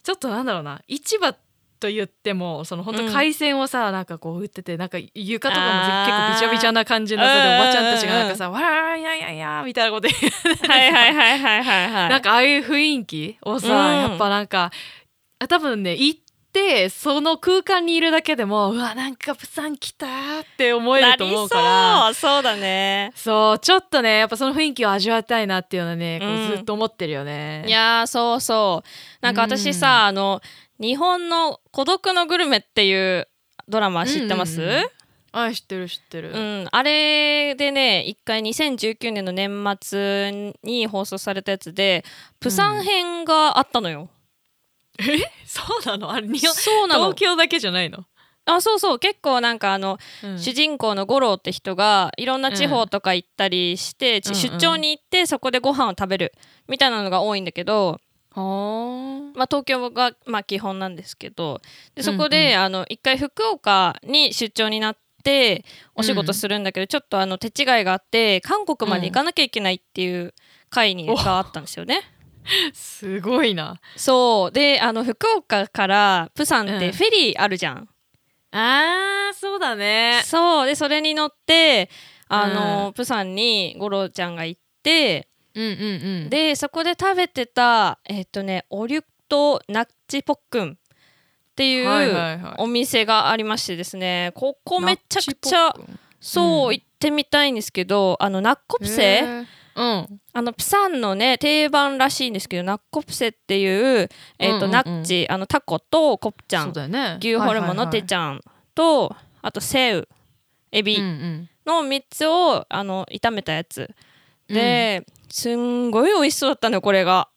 [0.03, 1.33] ちょっとなんだろうな市場
[1.79, 5.67] と言ってもその本当海鮮をさ、なんかこう売っててなんか床とかも
[6.05, 10.19] 結構びちゃびちゃな感じのさでうんおばちゃんたちがなんかさ「わーいやいやいや」みたいなこと言っ
[10.59, 12.09] てはいはいはいはいはいはい。
[12.11, 14.71] なんかああいう雰囲気をさ、うんやっぱなんか
[15.39, 16.19] あ多分ね行っ
[16.51, 21.63] てその空間にいるだけでもうわなんかプサン来たーって思えると思うから。
[22.03, 22.31] なりそう。
[22.35, 23.11] そうだね。
[23.15, 27.63] そうちょっとねやっぱその雰囲気を味わいたいなっていうのはねこううんずっと思ってるよね。
[27.67, 28.87] いやーそうそう。
[29.21, 30.41] なんか私さ、あの
[30.79, 33.27] 日本の「孤独のグルメ」っていう
[33.67, 34.89] ドラマ知ってます、うんんううんうん。
[35.31, 36.67] あ知ってる知ってる。
[36.71, 42.03] あれでね一回2019年の年末に放送されたやつで
[42.39, 44.09] プサン編があったのよ、
[45.45, 46.11] そうなの？
[46.11, 47.05] あれ日本そうなの？
[47.05, 48.05] 東京だけじゃないの、
[48.45, 48.99] あそうそう。
[48.99, 50.39] 結構なんかあの、うん。
[50.39, 54.41] 主人公の五郎って人がいろんな地方とか行ったりして、ちうんうん。
[54.41, 56.33] 出張に行ってそこでご飯を食べる
[56.67, 57.99] みたいなのが多いんだけど、
[58.31, 61.61] はまあ、東京が、まあ、基本なんですけど
[61.95, 70.33] でそこで、あの一回福岡に出張になってお仕事するんだけど、ちょっとあの手違いがあって韓国まで行かなきゃいけないっていう
[70.69, 72.01] 会にがあったんですよね。
[72.45, 73.79] あ すごいな。
[73.95, 74.51] そう。
[74.51, 76.91] であの福岡からプサンってうん。
[76.93, 77.89] フェリーあるじゃん。
[78.51, 80.21] あーそうだね。
[80.25, 80.65] そう。
[80.67, 81.89] でそれに乗って
[82.27, 86.29] あの、プサンに五郎ちゃんが行ってうんうんうん。
[86.29, 90.75] でそこで食べてたえっ、とねオリュクトナッチポックンっ
[91.55, 95.73] ていう、お店がありましてですねここめちゃくちゃ
[96.19, 99.23] そう、うん行ってみたいんですけどあのナッコプセ？
[99.79, 100.21] うん。
[100.33, 104.71] あのプサンのね定番らしいんですけどナッコプセっていう、えーとうんうんうん。
[104.71, 107.17] ナッチあのタコとコプチャンそうだよね。
[107.19, 108.41] 牛ホルモンのテチャン
[108.75, 110.07] と、あとセウ
[110.71, 111.49] エビうんうん。
[111.65, 113.89] の3つをあの炒めたやつ。
[114.49, 117.29] で、すんごい美味しそうだったのよこれが。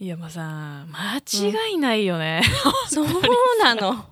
[0.00, 2.42] いやまあさ間違いないよね、
[2.90, 3.06] そう
[3.62, 3.92] なの。
[3.92, 4.04] 本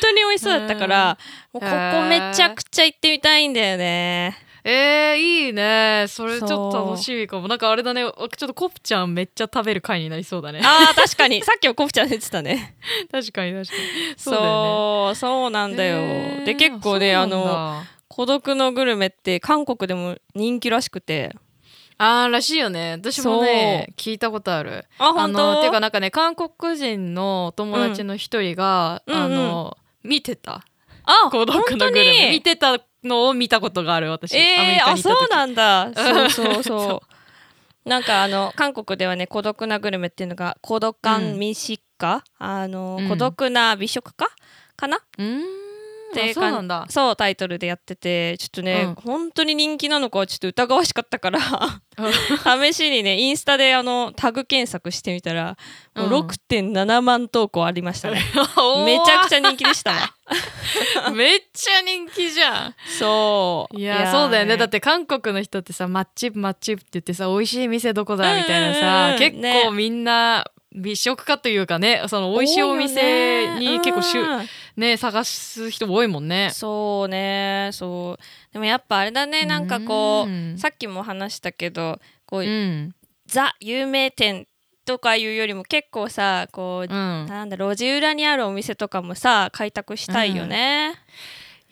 [0.00, 1.18] 当に美味しそうだったから、
[1.52, 6.06] もうここめちゃくちゃ行ってみたいんだよねえー、いいね。
[6.08, 7.48] それちょっと楽しみかも。
[7.48, 8.02] なんかあれだね。
[8.02, 10.60] ちょっとコプちゃんめっちゃ食べる回になりそうだね。
[10.62, 11.42] あー確かに。
[11.44, 12.76] さっきもコフちゃん言ってたね。
[13.10, 14.14] 確かに確かに。
[14.16, 21.34] そうだよそうなんだよ、ねで結構ねあのだ孤独のグルメって韓国でも人気らしくて。
[21.98, 22.92] あーらしいよね。
[22.92, 24.84] 私もね聞いたことある。
[24.98, 25.54] あ本当？
[25.54, 30.64] のていうかなんかね韓国人のお友達の一人が、うんあの、見てた。
[31.04, 32.30] あ孤独のグルメ。
[32.30, 35.92] 見てたのを見たことがある私、えー、あそうなんだ。
[35.94, 37.02] そうそうそそ
[37.86, 37.88] う。
[37.88, 43.08] なんかあの韓国ではね孤独なグルメっていうのが孤独感ミシッカ、あの、うん。
[43.08, 44.28] 孤独な美食家？
[44.76, 44.98] かな？
[45.18, 45.61] うーん
[46.20, 46.86] ってあそうなんだ。
[46.90, 48.94] そうタイトルでやっててちょっとね、うん。
[48.94, 51.40] 本当に人気なのかはちょっと疑わしかったから
[52.62, 55.56] 試しにねインスタであのタグ検索してみたら、
[55.94, 56.12] もううん。
[56.26, 58.22] 6.7万投稿ありましたね。
[58.84, 60.14] めちゃくちゃ人気でした
[61.12, 62.74] めっちゃ人気じゃん。
[62.98, 63.78] そう。
[63.78, 64.56] いやそうだよね。
[64.56, 69.18] だっって韓国の人ってさマッチマッチって言ってさ美味しい店どこだみたいなうんうんさ、うん。
[69.18, 74.22] 結ね構みんな美食家というかねその美味しいお店に結構しゅ、
[74.76, 76.50] ね探す人多いもんね。
[76.52, 78.52] そうねそう。
[78.52, 82.94] でもやっぱあれだねなんかこう、うんさっきも話したけどこう、うん。
[83.26, 84.46] ザ有名店
[84.84, 90.94] とかいうよりも結構さこう、うん、なんだ路地裏にあるお店とかもさ開拓したいよね。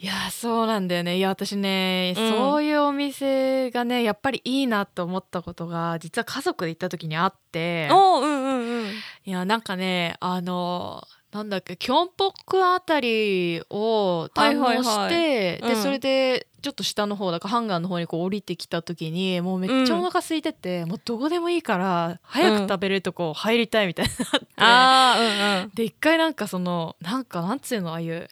[0.02, 1.18] いやそうなんだよね。
[1.18, 2.30] いや私ね、うん。
[2.30, 7.86] そういうお店がねやっぱりいいなと思ったことが実は家族で行った時にあって。
[7.92, 8.86] おううんうんうん。
[9.26, 15.82] いやなんかねあのなんだっけキョンポックあたりを堪能して、でうん。
[15.82, 25.20] それでちょっと下の方だからハンガーの方にこう降りてきた時にもうめっちゃお腹空いてて、もうどこでもいいから早く食べれるとこ入りたいみたいになって、ああ
[25.58, 25.70] うんうん。
[25.74, 28.28] で一回なんかそのなんかなんつうのああいう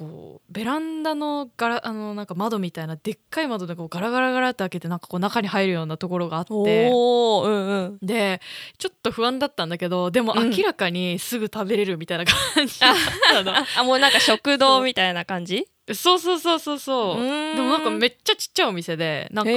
[0.00, 6.52] こうベランダのガラあのなんか窓みたいなでっかい窓でこうガラガラガラって開けてなんかこう中に入るようなところがあって。
[6.54, 7.98] うんうん。
[8.00, 8.40] で
[8.78, 12.94] ちょっと不安だったんだけどでもうん明らかにすぐ食べれるみたいな感じだっ
[13.30, 15.66] たの、 あもうなんか食堂みたいな感じ？
[15.92, 17.22] そうそうそうそうそう。
[17.22, 19.50] でもなんかめっちゃちっちゃいお店でなんか。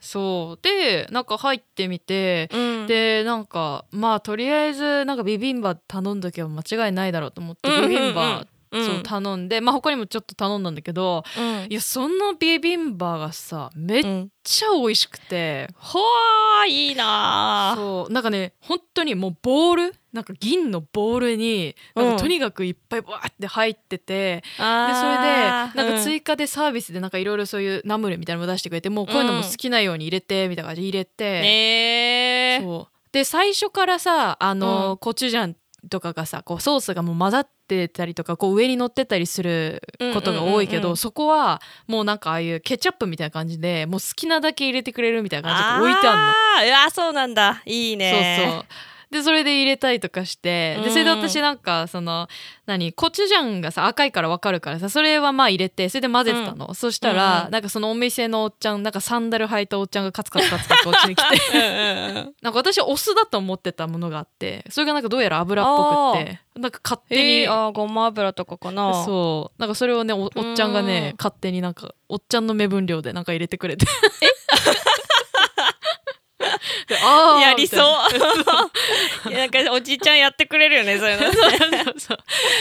[0.00, 0.62] そう。
[0.62, 11.66] でなんか入ってみてうん、でなんかまあとりあえずなんかビビンバ頼んどけば間違いないだろうと思ってうんうんうんビビンバ、うんそう頼んでまあ他にもちょっと頼んだんだけどうん。
[11.68, 17.76] いやそのビビンバがさめっうん、ちゃ美味しくて、ほーいいなー。
[17.76, 22.16] そうなんかね本当にもうボールなんか銀のボールになんうん。
[22.16, 32.96] かとにかくいっぱいバーって入ってて、でそれでなんか追加でサービスでなんかいろいろそういうナムルみたいなのも出してくれてもうこういうのも好きなように入れてみたいな感じで入れうんて、そう。
[33.12, 34.96] で最初からさあの、うん。
[34.98, 35.56] コチュジャン
[35.88, 40.82] とかがさこうソースがもう混ざってたりとかこう上に乗ってたりすることが多いけど、うん。
[40.82, 46.76] うんうんうんそこはもうなんかああいうケチャップみたいな感じでもう好きなだけ入れてくれるみたいな感じで置いてあるの。
[46.84, 47.62] あそうなんだ。
[47.64, 48.38] いいね。
[48.42, 48.64] そうそう
[49.10, 50.84] でそれで入れたりとかしてうん。
[50.84, 52.28] でそれで私なんかその
[52.66, 57.50] 何コチュジャンがさ赤いから分かるからさそれはまあ入れてそれで混ぜてたの、そしたら、うんうん。
[57.52, 61.36] なんかそのお店のおっちゃんなんかサンダル履いたおっちゃんがカツカツカツカツこっちに来て。
[61.58, 62.34] うんうんうん。
[62.42, 69.04] なんか私お酢だと思ってたものがあってそれがなんかどうやら油っぽくってなんか勝手に、えー、あーごま油とかかな。
[69.04, 69.60] そう。
[69.60, 70.86] なんかそれをねおおっちゃんがうん。
[70.86, 73.86] ね勝手になんかおっちゃんの目分量でなんか入れてくれて。
[73.86, 73.92] で
[74.52, 74.89] あー
[77.40, 79.30] やりそう。
[79.30, 79.46] な。
[79.46, 81.32] んかおじいちゃんやってくれるよねそういうの。
[81.32, 82.18] たいなそうそう。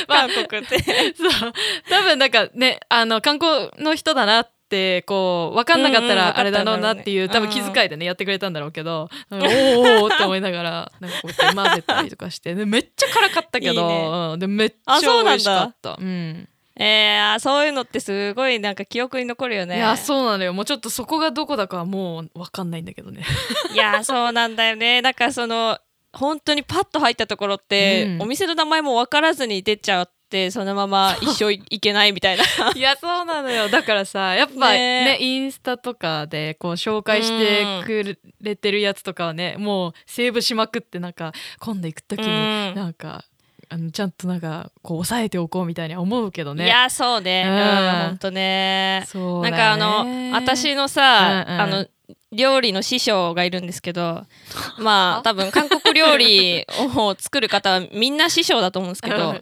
[0.08, 0.80] ま あ韓国って。
[1.18, 1.54] そう。
[1.90, 7.44] 多分なんかねあの観光の人だなっってこう分かんなかったうんうんらあれだろうなっていう、分かったん。
[7.44, 14.10] うね多分気遣いでねやってくれたんだろうけど、なんかおーおーって思いながらなんかこうやって混ぜたりとかしてでめっちゃ辛かったけどいいね。
[14.34, 15.98] うん、でめっちゃ美味しかった。
[16.00, 16.48] うん
[16.80, 19.76] えー、あそういうのってすごいなんか記憶に残るよね。
[19.76, 20.54] いやそうなのよ。
[20.54, 23.26] もうちょっとそこがどこだかはもう分かんないんだけどね。
[23.74, 25.02] いやそうなんだよね。
[25.02, 25.78] だからその
[26.14, 28.22] 本当にパッと入ったところって、うん。
[28.24, 32.44] お店の名前も分からずに出ちゃってそのまま一生いいけないみたいな。
[32.74, 33.68] いやそうなのよ。
[33.68, 35.04] だからさやっぱね。
[35.04, 42.74] ねインスタとかでこう紹介してくれてるやつとかはね、もうセーブしまくってなんか今度行く時にうん。
[42.76, 43.26] なんか、
[43.72, 46.66] あのちゃんとなんかこう抑えておこうみたいに思うけどね。
[46.66, 47.44] いやそうね。
[47.46, 49.04] ううんん本当ね。
[49.08, 51.62] そうだなんかあの私のさ、うんうん。
[51.62, 51.88] あの
[52.32, 54.24] 料理の師匠がいるんですけど
[54.78, 56.66] まあ多分韓国料理
[56.96, 59.36] を作る方はみんな師匠だと思うんですけど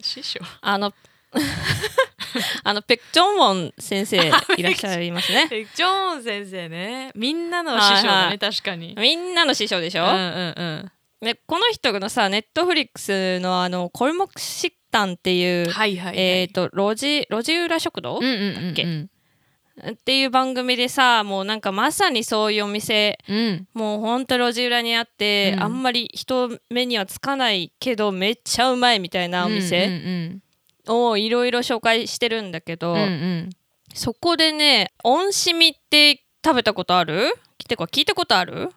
[0.62, 0.92] あの
[2.64, 4.16] あのペク・ジョンウォン先生
[4.56, 5.48] いらっしゃいますね。
[5.50, 7.10] えジョーン先生ね。
[7.14, 8.94] みんなの師匠だね、はいはい確かに。
[8.98, 19.10] みんなの師匠でしょ、うんうんうんでこの人のさネットフリックスのあの「コルモクシッタン」っていう、はいはい、はい、えっ、と路地路地裏食堂、うんうんうんけうん。
[19.90, 23.68] っていう番組でさもうなんかまさにそういうお店うん。
[23.74, 25.62] もうほんと路地裏にあって、うん。
[25.62, 30.42] あんまり人目にはつかないけどめっちゃうまいみたいなおうん店うん
[30.90, 33.02] をいろいろ紹介してるんだけど、うんうん。
[33.02, 33.50] うん
[33.94, 37.34] そこでね温しみって食べたことある？
[37.66, 38.70] てか聞いたことある？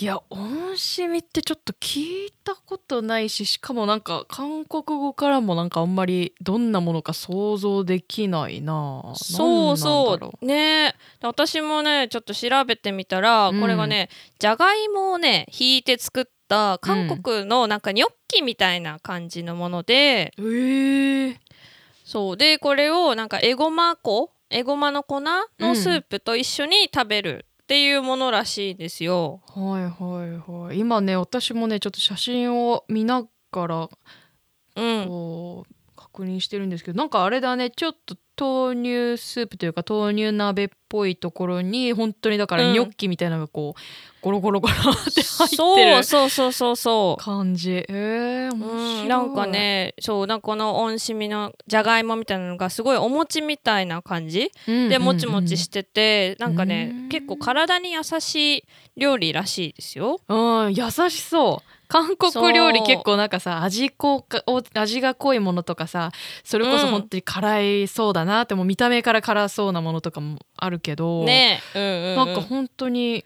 [0.00, 9.12] いや恩しみってちょっと聞いたことないししかもなんか韓国語からもなんかあんまりどんなものか想像できないな。
[9.14, 10.46] そうそう。
[10.46, 10.94] ね。
[11.20, 13.60] 私もねちょっと調べてみたら、うん。
[13.60, 21.28] これがねじゃがいもをねひいて作った韓国のなんかニョッキみたいな感じのもので、うえ。
[21.32, 21.36] ー、
[22.06, 22.36] そう。
[22.38, 25.44] でこれをなんかエゴマ粉エゴマの粉の
[25.74, 29.42] スープと一緒に食べるっていうものらしいんですよ。
[29.46, 33.88] はいはいはい今ね私もねちょっと写真を見ながら
[34.74, 35.74] うん、こう
[36.12, 42.72] 確認してるんですけどなんかあれだねちょっと豆乳スープというか豆乳鍋っぽいところに本当にだからうん。
[42.72, 43.80] ニョッキみたいなのがこう、
[44.22, 47.22] ゴロゴロゴロって入ってそうるそうそうそうそう。
[47.22, 47.84] 感じ。
[47.88, 58.64] えー、面白い、うん、なんかねそうなんかこの温しみのじゃがいもみたいなのがすごいお餅みたいな感じでもちもちしてて、なんかねうん結構体に優しい
[58.96, 60.18] 料理らしいですよ。
[60.28, 60.34] う
[60.68, 66.12] ん優しそう韓国料理結構なんかさ味こかお味が濃いものとかさ
[66.44, 71.60] それこそ本当に辛いそうだなってもう見た目から辛そうなものとかもあるけど、ね。
[71.74, 73.24] うんうんうん、なんか本当に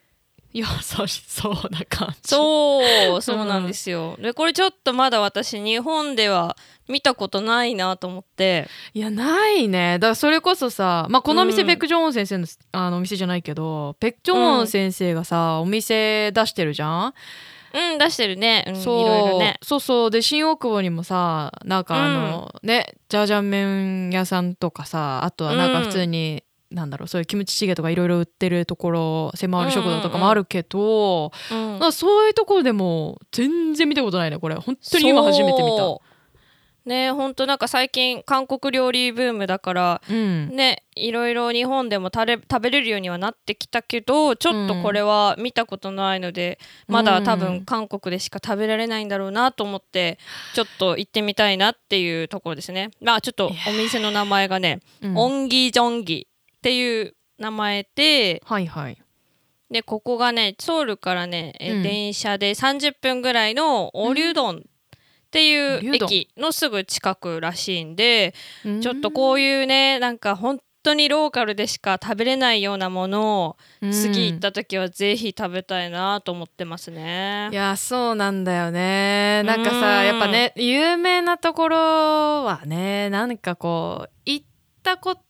[0.54, 0.64] 優
[1.06, 2.30] しそうな感じ。
[2.30, 2.80] そ
[3.16, 4.16] う そうなんですよ。
[4.18, 6.56] でこれちょっとまだ私日本では
[6.88, 8.68] 見たことないなと思って。
[8.94, 9.98] いやないね。
[9.98, 11.66] だからそれこそさ、まあ、このお店、うん。
[11.66, 17.14] ペク・ジョンウォン先生のあのお店じゃないけどペク・ジョンウォン先生がさ、お店出してるじゃん、
[17.74, 19.08] うん出してるね、うん、いそう。
[19.08, 19.58] ろいろね。
[19.62, 20.10] そうそう。
[20.10, 31.70] で新大久保にもさなんかあの、ねジャージャン麺屋さんとかさあとはなんか普通に、なんだろうそういうキムチチゲとかいろいろ売ってるところ狭ある食堂とかもあるけど、うん。
[31.72, 34.54] なんかそういうところでも全然見たことないねこれ。
[34.54, 35.98] 本当に今初めて見た。
[36.84, 40.48] ね本当なんか最近韓国料理ブームだからうん。
[40.54, 42.26] ねいろいろ日本でも食
[42.60, 47.38] べれるようにはなってきたけどちょっとこれは見たことないので、まだ多うん。
[47.40, 50.18] 分韓国でしか食べられないんだろうなと思って
[50.54, 52.90] ちょっと行ってみたいなっていうところですね。
[53.00, 55.16] まあちょっとお店の名前がねうん。
[55.16, 58.98] オンギジョンギっていう名前ではいはい。
[59.70, 64.62] でここがねソウルからね、電車で30分ぐらいのオリュウドン
[65.34, 68.80] っていう駅のすぐ近くらしいんで、うん。
[68.80, 73.56] ちょっとこういうねなんか本当にローカルでしか食べれないようなものを
[73.90, 77.48] 次行った時はぜひ食べたいなと思ってますね。
[77.50, 79.42] いやそうなんだよね。
[79.44, 81.76] なんかうんさやっぱね有名なところ
[82.44, 84.46] はねなんかこう行っ
[84.84, 85.22] たこと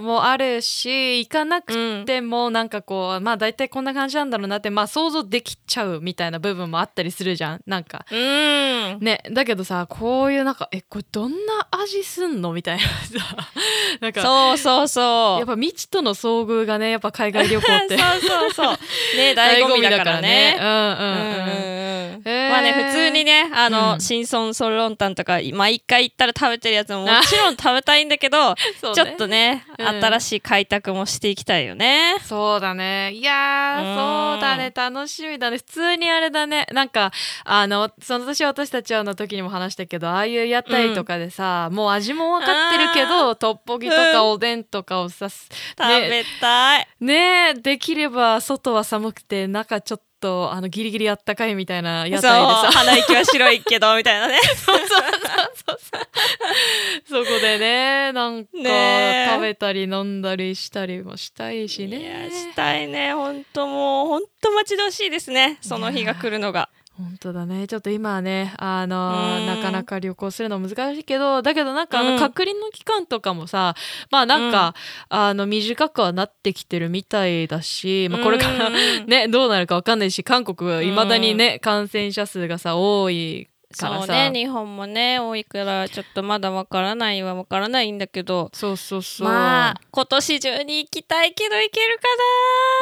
[0.00, 7.60] もあるし行かなくうんてもなんかこうまあ大体こんな感じなんだろうなってまあ想像できちゃうみたいな部分もあったりするじゃん。
[7.66, 8.04] なんか。
[8.10, 8.98] うん。
[9.00, 12.52] ねだけどさこういうなんかえこれどんな味すんの？
[12.52, 12.88] みたいなさ。
[14.00, 14.22] なんか。
[14.22, 15.38] そうそうそう。
[15.38, 17.98] やっぱ未知との遭遇がねやっぱ海外旅行って。
[17.98, 18.76] そうそうそう。
[19.16, 20.56] ね醍醐味だからね。
[20.60, 24.00] うんうんうん、まあね普通にねあの、うん。
[24.00, 28.56] シンソンソルロンタンとか毎回行ったら食べてるやつももちろん食べたいんだけど、 ね。
[28.94, 29.86] ちょっとね、うん。
[29.86, 32.16] 新しい開拓もしていきたいよね。
[32.22, 33.12] そうだね。
[33.12, 34.72] いやそうだね。
[34.74, 35.58] 楽しみだね。
[35.58, 36.66] 普通にあれだね。
[36.72, 37.12] なんか
[37.44, 45.48] あのその年私たちはの時にも話したけどああいう屋台とかでさ、もう味も分かってるけどトッポギとかおでんとかをさ、食
[45.78, 46.88] べたい。
[47.00, 52.70] ねえできれば外は寒くて中ちょっとあのギリギリあったかいみたいな屋台でさ。
[52.72, 54.38] 鼻息は白いけどみたいなね。
[54.56, 55.78] そうそうそう
[57.10, 57.24] そう。
[57.24, 62.00] そこでねなんか食べたり飲んだりしたりもしたいしね。
[62.00, 63.14] いやしたいね。
[63.14, 65.58] 本当もう本当待ち遠しいですね。
[65.60, 66.68] その日が来るのが。
[67.02, 67.66] 本当だね。
[67.66, 69.46] ちょっと今はねあのうん。
[69.46, 72.16] なかなか旅行するの難しいけどだけどなんかあうん。
[72.16, 73.74] の隔離の期間とかもさ、
[74.10, 74.74] まあなんか、
[75.08, 88.50] あの短くはなってきてるみたいだし、まあ、これからうんうんねどうなるかわかんないし韓国はいまだにね、感染者数がさ多いそうね日本もね多いからちょっとまだわからないはわからないんだけど。
[88.52, 89.28] そうそうそう。
[89.28, 92.02] まあ今年中に行きたいけど行けるか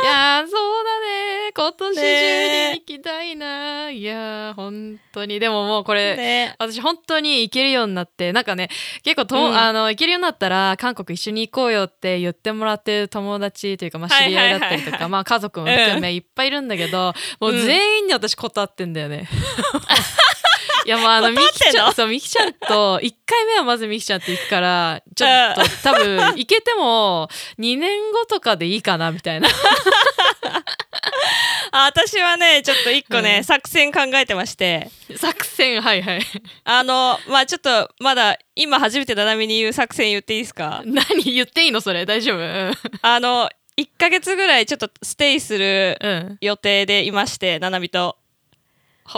[0.03, 1.53] いやーそうだね。
[1.55, 5.41] 今年中ねに行きたいな、いやー本当に。
[5.41, 8.69] でももうこなれ、ね私本当に行けるようになってなんかね
[9.03, 9.57] 結構と、うん。
[9.57, 19.29] あの行けるようになったら韓国一緒に行こうよって言ってもらってる友達というか、まあ、知り合いだったりとか、まあ、家族も含めいっぱいいるんだけど、もう全員に私断ってんだよね。
[20.85, 27.29] いやまああの ミキちゃんそうミキちゃんと1回目はまずミキちゃんって行くからちょっと多分行けても
[27.59, 29.49] 2年後とかでいいかなみたいな。
[31.73, 33.45] あ私はねちょっと一個ね、うん。
[33.45, 34.91] 作戦考えてまして。
[35.17, 36.21] 作戦はいはい。
[36.65, 40.83] あのまあちょっとまだ今初めてななみに言う作戦言っていいですか？
[40.85, 42.07] 何言っていいのそれ？
[42.07, 42.39] 大丈夫？
[42.39, 42.73] うん。
[43.03, 46.39] あの1ヶ月ぐらいちょっとステイするうん。
[46.41, 48.17] 予定でいましてななみと。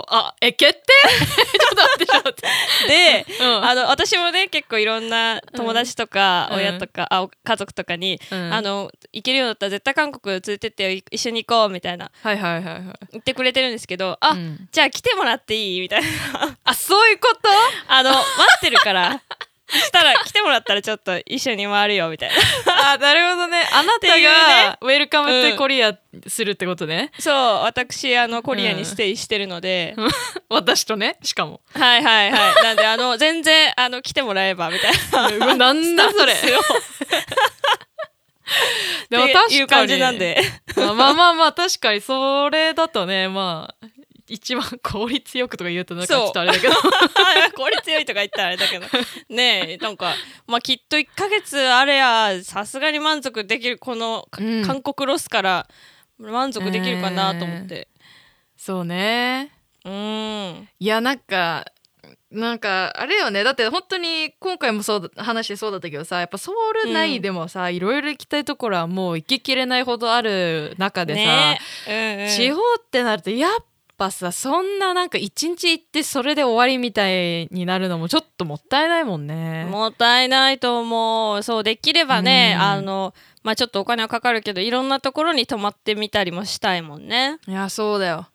[0.01, 0.81] はあえ決定？
[1.59, 2.49] ちょっと待ってちょっと待って。
[2.89, 3.65] でうん。
[3.65, 6.57] あの私もね結構いろんな友達とかうん。
[6.59, 8.53] 親とか、あお家族とかに、うん。
[8.55, 12.11] あの行けるようだったら絶対韓国連れてって一緒に行こうみたいな。
[12.23, 12.83] はいはいはいはい。
[13.13, 14.69] 言ってくれてるんですけどあ、うん。
[14.73, 15.81] じゃあ来てもらっていい？
[15.81, 16.09] みたいな。
[16.65, 17.49] あそういうこと？
[17.93, 18.25] あの待
[18.57, 19.21] ってるから
[19.73, 22.37] したら来てもらったらちょっと一緒に回るよみたいな。
[22.93, 23.67] あなるほどね。
[23.73, 25.97] あなたがウェルカムってうんコリア
[26.27, 29.97] するってことね、そう私あのコリアにステイしてるので、
[30.51, 31.61] 私とねしかも。
[31.75, 32.63] はいはいはい。
[32.63, 35.55] なんであの 全然あの来てもらえばみたいな。
[35.55, 36.35] なんだそれ。
[39.09, 39.57] でも確かに。
[39.57, 40.43] いう感じなんで。
[40.77, 43.87] まあまあまあまあ確かにそれだとねまあ
[44.33, 46.75] 一番効率よくとか言うとなんかちょっとあれだけど。
[47.55, 48.87] 効率よいとか言ったらあれだけど。
[49.29, 50.15] ねえなんか
[50.47, 54.65] まあきっと1ヶ月あれやさすがに満足できるこの、かうん。
[54.65, 55.69] 韓国ロスから
[56.19, 57.89] 満足できるかなと思って、
[58.57, 59.53] そうね。
[59.85, 60.69] うーん。
[60.79, 61.67] いやなんか
[62.31, 63.45] なんかあれよね。
[63.45, 73.65] だって本当に今回もそうだ話してそうだったけどさやっぱソウル内でもさ、いろいろ行きたいところはもう行ききれないほどある中でさ、ねえ、うんうん、地方ってなるとやっ
[73.97, 79.67] ぱさそんななんか一日行ってそれで終わりみたいになるのもちょっともったいないもんね。
[79.71, 81.43] もったいないと思う。
[81.43, 82.63] そうできればね、うん。
[82.63, 87.39] あのまあちょっとお金はかかるけどいろんなところに泊まってみたりもしたいもんね。
[87.47, 88.29] いやそうだよ。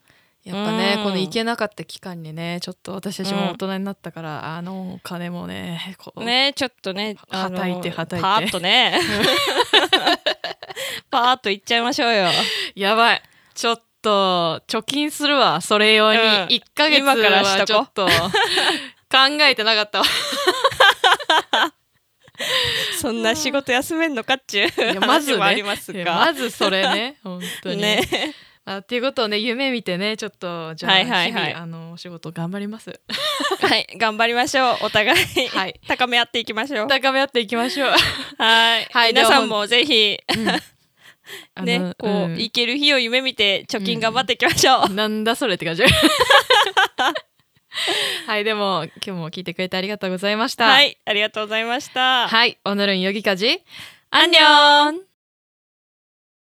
[0.43, 1.03] やっぱね、うん。
[1.03, 8.23] この行けなかった期間にねちょっと私たちも大人になったから、あのお金もねこうねちょっとねはたいてはたいて。
[8.23, 8.99] パーッとね。
[11.11, 12.29] パーッといっちゃいましょうよ。
[12.75, 13.21] やばい。
[13.53, 15.59] ちょっと貯金するわ。
[15.59, 16.25] それ用に、うん。
[16.45, 18.07] 1ヶ月はちょっと。
[19.09, 20.05] 考えてなかったわ。
[23.01, 25.37] そんな仕事休めんのかっちゅういや まずね。
[25.37, 27.17] 話もありますかまずそれね。
[27.23, 27.77] 本当に。
[27.77, 28.01] ね。
[28.65, 31.53] あっていうことをね夢見てねちょっとじゃあ、はいはいはい。
[31.53, 32.99] あのお仕事頑張ります。
[33.61, 34.77] はい頑張りましょう。
[34.83, 35.79] お互い、はい。
[35.87, 36.87] 高め合っていきましょう。
[36.87, 37.89] 高め合っていきましょう。
[38.37, 38.87] はい。
[38.91, 40.19] はい皆さんもぜひ。
[40.27, 40.59] あの
[41.62, 45.82] ねこう、うん行ける日を夢見て貯金頑張っていきましょう、なんだそれって感じ
[48.26, 53.62] はいでも今日も聞いてくれてありがとうございましたはいありがとうございましたはい오늘은 여기까지
[54.10, 55.05] 안녕